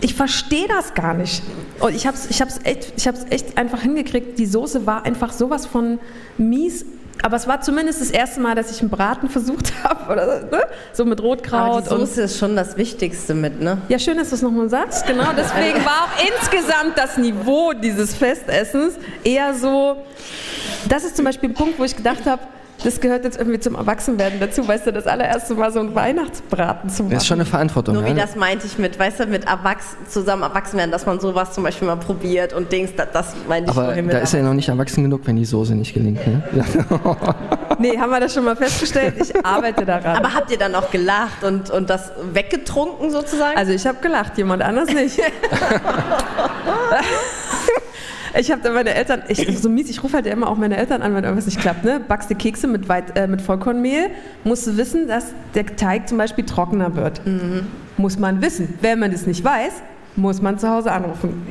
Ich 0.00 0.14
verstehe 0.14 0.68
das 0.68 0.94
gar 0.94 1.12
nicht. 1.12 1.42
Und 1.80 1.92
ich 1.92 2.06
habe 2.06 2.16
es 2.16 2.30
ich 2.30 2.40
hab's 2.40 2.60
echt, 2.62 2.92
ich 2.96 3.08
hab's 3.08 3.26
echt 3.30 3.58
einfach 3.58 3.80
hingekriegt. 3.80 4.38
Die 4.38 4.46
Soße 4.46 4.86
war 4.86 5.04
einfach 5.04 5.32
sowas 5.32 5.66
von 5.66 5.98
mies. 6.36 6.84
Aber 7.22 7.36
es 7.36 7.46
war 7.48 7.60
zumindest 7.60 8.00
das 8.00 8.10
erste 8.10 8.40
Mal, 8.40 8.54
dass 8.54 8.70
ich 8.70 8.80
einen 8.80 8.90
Braten 8.90 9.28
versucht 9.28 9.72
habe. 9.84 10.12
Oder 10.12 10.40
so, 10.40 10.46
ne? 10.56 10.62
so 10.92 11.04
mit 11.04 11.18
Aber 11.20 11.28
Rotkraut. 11.28 11.86
die 11.86 11.90
und 11.94 12.00
Soße 12.00 12.22
ist 12.22 12.38
schon 12.38 12.56
das 12.56 12.76
Wichtigste 12.76 13.34
mit, 13.34 13.60
ne? 13.60 13.78
ja, 13.88 13.98
schön, 13.98 14.16
dass 14.16 14.30
du 14.30 14.36
es 14.36 14.42
nochmal 14.42 14.68
sagst. 14.68 15.06
Genau, 15.06 15.26
deswegen 15.36 15.84
war 15.84 16.04
auch 16.04 16.24
insgesamt 16.40 16.96
das 16.96 17.16
Niveau 17.18 17.72
dieses 17.72 18.14
Festessens 18.14 18.94
eher 19.24 19.54
so. 19.54 19.96
Das 20.88 21.04
ist 21.04 21.16
zum 21.16 21.24
Beispiel 21.24 21.50
ein 21.50 21.54
Punkt, 21.54 21.78
wo 21.78 21.84
ich 21.84 21.96
gedacht 21.96 22.24
habe, 22.26 22.42
das 22.84 23.00
gehört 23.00 23.24
jetzt 23.24 23.38
irgendwie 23.38 23.58
zum 23.58 23.74
Erwachsenwerden 23.74 24.38
dazu, 24.40 24.66
weißt 24.66 24.86
du, 24.86 24.92
das 24.92 25.06
allererste 25.06 25.54
Mal 25.54 25.72
so 25.72 25.80
einen 25.80 25.94
Weihnachtsbraten 25.94 26.90
zu 26.90 27.02
machen. 27.02 27.14
Das 27.14 27.22
ist 27.24 27.28
schon 27.28 27.38
eine 27.38 27.44
Verantwortung. 27.44 27.94
Nur 27.94 28.04
wie 28.04 28.10
ja. 28.10 28.14
das 28.14 28.36
meinte 28.36 28.66
ich 28.66 28.78
mit, 28.78 28.98
weißt 28.98 29.20
du, 29.20 29.26
mit 29.26 29.46
Erwachs 29.46 29.96
zusammen 30.08 30.42
erwachsen 30.42 30.78
werden, 30.78 30.90
dass 30.90 31.06
man 31.06 31.18
sowas 31.20 31.52
zum 31.52 31.64
Beispiel 31.64 31.88
mal 31.88 31.96
probiert 31.96 32.52
und 32.52 32.70
Dings, 32.70 32.90
das, 32.96 33.08
das 33.12 33.34
meinte 33.48 33.70
ich 33.70 33.76
Aber 33.76 33.86
vorhin 33.86 34.06
mit 34.06 34.14
da 34.14 34.18
ist 34.18 34.32
er 34.32 34.40
ja 34.40 34.46
noch 34.46 34.54
nicht 34.54 34.68
erwachsen 34.68 35.02
genug, 35.02 35.22
wenn 35.24 35.36
die 35.36 35.44
Soße 35.44 35.74
nicht 35.74 35.94
gelingt. 35.94 36.26
Ne? 36.26 36.42
Nee, 37.80 37.96
haben 37.96 38.10
wir 38.10 38.18
das 38.18 38.34
schon 38.34 38.44
mal 38.44 38.56
festgestellt? 38.56 39.14
Ich 39.20 39.46
arbeite 39.46 39.84
daran. 39.84 40.16
Aber 40.16 40.34
habt 40.34 40.50
ihr 40.50 40.58
dann 40.58 40.74
auch 40.74 40.90
gelacht 40.90 41.44
und, 41.44 41.70
und 41.70 41.88
das 41.88 42.10
weggetrunken 42.32 43.12
sozusagen? 43.12 43.56
also 43.56 43.72
ich 43.72 43.86
habe 43.86 43.98
gelacht, 44.00 44.36
jemand 44.36 44.62
anders 44.62 44.92
nicht. 44.92 45.20
Ich 48.36 48.50
habe 48.50 48.60
da 48.62 48.72
meine 48.72 48.94
Eltern, 48.94 49.22
ich, 49.28 49.58
so 49.58 49.68
mies, 49.68 49.88
ich 49.88 50.02
rufe 50.02 50.14
halt 50.14 50.26
ja 50.26 50.32
immer 50.32 50.48
auch 50.48 50.56
meine 50.56 50.76
Eltern 50.76 51.02
an, 51.02 51.14
wenn 51.14 51.24
irgendwas 51.24 51.46
nicht 51.46 51.60
klappt. 51.60 51.84
Ne? 51.84 52.00
Backst 52.00 52.30
du 52.30 52.34
Kekse 52.34 52.66
mit, 52.66 52.88
Weit, 52.88 53.16
äh, 53.16 53.26
mit 53.26 53.40
Vollkornmehl, 53.40 54.10
musst 54.44 54.66
du 54.66 54.76
wissen, 54.76 55.08
dass 55.08 55.32
der 55.54 55.64
Teig 55.76 56.08
zum 56.08 56.18
Beispiel 56.18 56.44
trockener 56.44 56.94
wird. 56.96 57.20
Muss 57.96 58.18
man 58.18 58.42
wissen. 58.42 58.78
Wenn 58.80 58.98
man 58.98 59.12
das 59.12 59.26
nicht 59.26 59.42
weiß, 59.44 59.72
muss 60.16 60.42
man 60.42 60.58
zu 60.58 60.68
Hause 60.68 60.92
anrufen. 60.92 61.46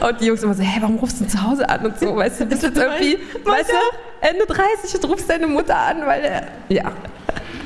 Und 0.00 0.20
die 0.20 0.26
Jungs 0.26 0.42
immer 0.42 0.54
so, 0.54 0.62
hey, 0.62 0.80
warum 0.80 0.96
rufst 0.96 1.20
du 1.20 1.26
zu 1.26 1.42
Hause 1.42 1.68
an 1.68 1.86
und 1.86 1.98
so, 1.98 2.14
weißt 2.14 2.40
du, 2.40 2.46
bist 2.46 2.62
jetzt 2.62 2.76
irgendwie, 2.76 3.18
weißt 3.44 3.70
du, 3.70 4.26
Ende 4.28 4.46
30 4.46 4.94
und 4.94 5.10
rufst 5.10 5.28
deine 5.28 5.46
Mutter 5.46 5.76
an, 5.76 6.06
weil, 6.06 6.24
äh, 6.24 6.74
ja. 6.74 6.92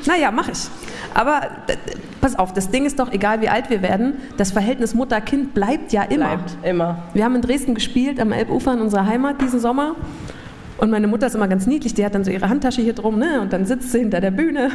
Naja, 0.06 0.30
mach 0.30 0.48
ich. 0.48 0.68
Aber 1.14 1.42
pass 2.20 2.38
auf, 2.38 2.52
das 2.52 2.70
Ding 2.70 2.84
ist 2.84 2.98
doch, 2.98 3.12
egal 3.12 3.40
wie 3.40 3.48
alt 3.48 3.70
wir 3.70 3.82
werden, 3.82 4.14
das 4.36 4.52
Verhältnis 4.52 4.94
Mutter-Kind 4.94 5.54
bleibt 5.54 5.92
ja 5.92 6.02
immer. 6.02 6.36
Bleibt 6.36 6.56
immer. 6.62 6.98
Wir 7.14 7.24
haben 7.24 7.34
in 7.34 7.42
Dresden 7.42 7.74
gespielt, 7.74 8.20
am 8.20 8.32
Elbufer 8.32 8.72
in 8.72 8.80
unserer 8.80 9.06
Heimat 9.06 9.40
diesen 9.40 9.60
Sommer. 9.60 9.96
Und 10.78 10.90
meine 10.90 11.06
Mutter 11.06 11.26
ist 11.26 11.34
immer 11.34 11.48
ganz 11.48 11.66
niedlich, 11.66 11.94
die 11.94 12.04
hat 12.04 12.14
dann 12.14 12.24
so 12.24 12.30
ihre 12.30 12.48
Handtasche 12.48 12.82
hier 12.82 12.94
drum, 12.94 13.18
ne? 13.18 13.40
Und 13.40 13.52
dann 13.52 13.66
sitzt 13.66 13.92
sie 13.92 14.00
hinter 14.00 14.20
der 14.20 14.32
Bühne. 14.32 14.70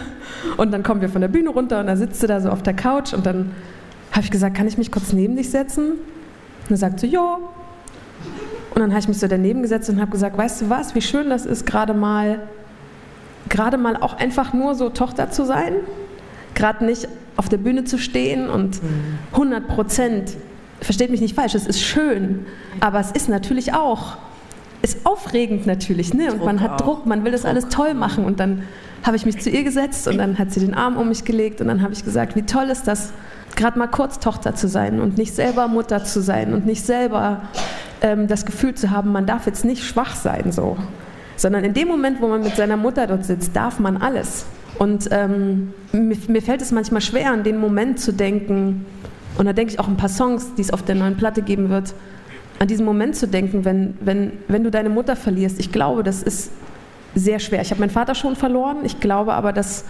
Und 0.55 0.71
dann 0.71 0.83
kommen 0.83 1.01
wir 1.01 1.09
von 1.09 1.21
der 1.21 1.27
Bühne 1.27 1.49
runter 1.49 1.81
und 1.81 1.87
dann 1.87 1.97
sitzt 1.97 2.21
sie 2.21 2.27
da 2.27 2.39
so 2.39 2.49
auf 2.49 2.63
der 2.63 2.73
Couch. 2.73 3.13
Und 3.13 3.25
dann 3.25 3.51
habe 4.11 4.21
ich 4.21 4.31
gesagt, 4.31 4.55
kann 4.55 4.67
ich 4.67 4.77
mich 4.77 4.91
kurz 4.91 5.11
neben 5.11 5.35
dich 5.35 5.49
setzen? 5.49 5.91
Und 5.91 6.69
dann 6.69 6.77
sagt 6.77 7.01
sie, 7.01 7.07
ja. 7.07 7.37
Und 8.73 8.81
dann 8.81 8.91
habe 8.91 8.99
ich 8.99 9.07
mich 9.07 9.19
so 9.19 9.27
daneben 9.27 9.63
gesetzt 9.63 9.89
und 9.89 9.99
habe 9.99 10.11
gesagt, 10.11 10.37
weißt 10.37 10.61
du 10.61 10.69
was, 10.69 10.95
wie 10.95 11.01
schön 11.01 11.29
das 11.29 11.45
ist, 11.45 11.65
gerade 11.65 11.93
mal, 11.93 12.39
gerade 13.49 13.77
mal 13.77 13.97
auch 13.97 14.17
einfach 14.17 14.53
nur 14.53 14.75
so 14.75 14.89
Tochter 14.89 15.31
zu 15.31 15.45
sein. 15.45 15.73
Gerade 16.57 16.83
nicht 16.83 17.07
auf 17.35 17.49
der 17.49 17.57
Bühne 17.57 17.83
zu 17.83 17.97
stehen 17.97 18.49
und 18.49 18.81
100 19.31 19.67
Prozent, 19.67 20.33
versteht 20.81 21.11
mich 21.11 21.21
nicht 21.21 21.35
falsch, 21.35 21.55
es 21.55 21.67
ist 21.67 21.81
schön, 21.81 22.45
aber 22.79 22.99
es 22.99 23.11
ist 23.11 23.29
natürlich 23.29 23.73
auch, 23.73 24.17
ist 24.81 25.05
aufregend 25.05 25.67
natürlich, 25.67 26.13
ne? 26.13 26.33
Und 26.33 26.43
man 26.43 26.61
hat 26.61 26.73
auch. 26.73 26.77
Druck, 26.77 27.05
man 27.05 27.23
will 27.23 27.31
das 27.31 27.45
alles 27.45 27.67
toll 27.69 27.93
machen. 27.93 28.25
Und 28.25 28.39
dann 28.39 28.63
habe 29.03 29.15
ich 29.15 29.25
mich 29.25 29.39
zu 29.39 29.49
ihr 29.49 29.63
gesetzt 29.63 30.07
und 30.07 30.17
dann 30.17 30.37
hat 30.37 30.51
sie 30.51 30.59
den 30.59 30.73
Arm 30.73 30.97
um 30.97 31.09
mich 31.09 31.23
gelegt 31.25 31.61
und 31.61 31.67
dann 31.67 31.81
habe 31.81 31.93
ich 31.93 32.03
gesagt, 32.03 32.35
wie 32.35 32.41
toll 32.43 32.65
ist 32.65 32.87
das, 32.87 33.13
gerade 33.55 33.77
mal 33.79 33.87
kurz 33.87 34.19
Tochter 34.19 34.55
zu 34.55 34.67
sein 34.67 34.99
und 34.99 35.17
nicht 35.17 35.33
selber 35.33 35.67
Mutter 35.67 36.03
zu 36.03 36.21
sein 36.21 36.53
und 36.53 36.65
nicht 36.65 36.85
selber 36.85 37.41
ähm, 38.01 38.27
das 38.27 38.45
Gefühl 38.45 38.75
zu 38.75 38.91
haben, 38.91 39.11
man 39.11 39.25
darf 39.25 39.45
jetzt 39.45 39.65
nicht 39.65 39.83
schwach 39.83 40.15
sein 40.15 40.51
so. 40.51 40.77
Sondern 41.35 41.63
in 41.63 41.73
dem 41.73 41.87
Moment, 41.87 42.21
wo 42.21 42.27
man 42.27 42.41
mit 42.41 42.55
seiner 42.55 42.77
Mutter 42.77 43.05
dort 43.07 43.25
sitzt, 43.25 43.55
darf 43.55 43.79
man 43.79 43.97
alles. 43.97 44.45
Und 44.79 45.09
ähm, 45.11 45.73
mir, 45.91 46.17
mir 46.27 46.41
fällt 46.41 46.61
es 46.61 46.71
manchmal 46.71 47.01
schwer, 47.01 47.31
an 47.31 47.43
den 47.43 47.57
Moment 47.57 47.99
zu 47.99 48.13
denken. 48.13 48.85
Und 49.37 49.45
da 49.45 49.53
denke 49.53 49.73
ich 49.73 49.79
auch 49.79 49.87
ein 49.87 49.97
paar 49.97 50.09
Songs, 50.09 50.53
die 50.55 50.61
es 50.61 50.71
auf 50.71 50.83
der 50.83 50.95
neuen 50.95 51.17
Platte 51.17 51.41
geben 51.41 51.69
wird, 51.69 51.93
an 52.59 52.67
diesen 52.67 52.85
Moment 52.85 53.15
zu 53.15 53.27
denken, 53.27 53.65
wenn, 53.65 53.95
wenn, 54.01 54.33
wenn 54.47 54.63
du 54.63 54.71
deine 54.71 54.89
Mutter 54.89 55.15
verlierst. 55.15 55.59
Ich 55.59 55.71
glaube, 55.71 56.03
das 56.03 56.23
ist 56.23 56.51
sehr 57.15 57.39
schwer. 57.39 57.61
Ich 57.61 57.71
habe 57.71 57.79
meinen 57.79 57.89
Vater 57.89 58.15
schon 58.15 58.35
verloren. 58.35 58.77
Ich 58.83 58.99
glaube 58.99 59.33
aber, 59.33 59.53
dass 59.53 59.85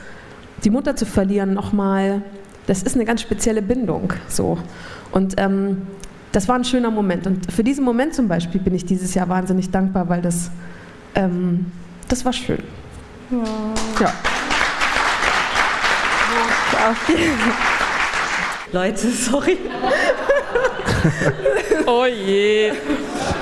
die 0.63 0.69
Mutter 0.69 0.95
zu 0.95 1.05
verlieren 1.05 1.53
nochmal, 1.53 2.21
das 2.65 2.83
ist 2.83 2.95
eine 2.95 3.05
ganz 3.05 3.21
spezielle 3.21 3.61
Bindung. 3.61 4.13
So. 4.27 4.57
Und 5.11 5.35
ähm, 5.37 5.83
das 6.31 6.47
war 6.47 6.55
ein 6.55 6.65
schöner 6.65 6.91
Moment. 6.91 7.25
Und 7.27 7.51
für 7.51 7.63
diesen 7.63 7.85
Moment 7.85 8.13
zum 8.13 8.27
Beispiel 8.27 8.59
bin 8.59 8.75
ich 8.75 8.85
dieses 8.85 9.13
Jahr 9.13 9.29
wahnsinnig 9.29 9.71
dankbar, 9.71 10.09
weil 10.09 10.21
das, 10.21 10.51
ähm, 11.15 11.67
das 12.07 12.25
war 12.25 12.33
schön. 12.33 12.63
Ja. 13.99 14.13
Leute, 18.71 19.09
sorry. 19.11 19.57
Oh 21.85 22.05
je. 22.05 22.73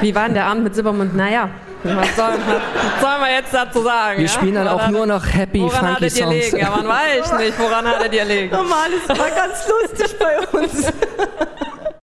Wie 0.01 0.13
war 0.13 0.25
denn 0.25 0.35
der 0.35 0.45
Abend 0.45 0.65
mit 0.65 0.75
Silbermund? 0.75 1.15
Naja, 1.15 1.49
was 1.83 2.15
soll, 2.15 2.33
was 2.33 3.01
soll 3.01 3.19
man 3.19 3.31
jetzt 3.31 3.51
dazu 3.53 3.81
sagen? 3.81 4.19
Wir 4.19 4.25
ja? 4.27 4.31
spielen 4.31 4.53
dann 4.55 4.67
auch 4.67 4.73
Woran- 4.79 4.91
nur 4.91 5.05
noch 5.07 5.25
happy, 5.25 5.61
Woran 5.61 5.79
funky 5.79 5.93
hattet 5.93 6.17
ihr 6.17 6.23
Songs. 6.25 6.45
liegen? 6.45 6.57
Ja, 6.57 6.69
man 6.69 6.87
weiß 6.87 7.33
nicht, 7.39 7.59
woran 7.59 7.87
hattet 7.87 8.13
ihr 8.13 8.25
liegen. 8.25 8.51
Normal, 8.55 8.89
es 8.93 9.09
war 9.17 9.29
ganz 9.31 9.67
lustig 9.67 10.15
bei 10.19 10.59
uns. 10.59 10.91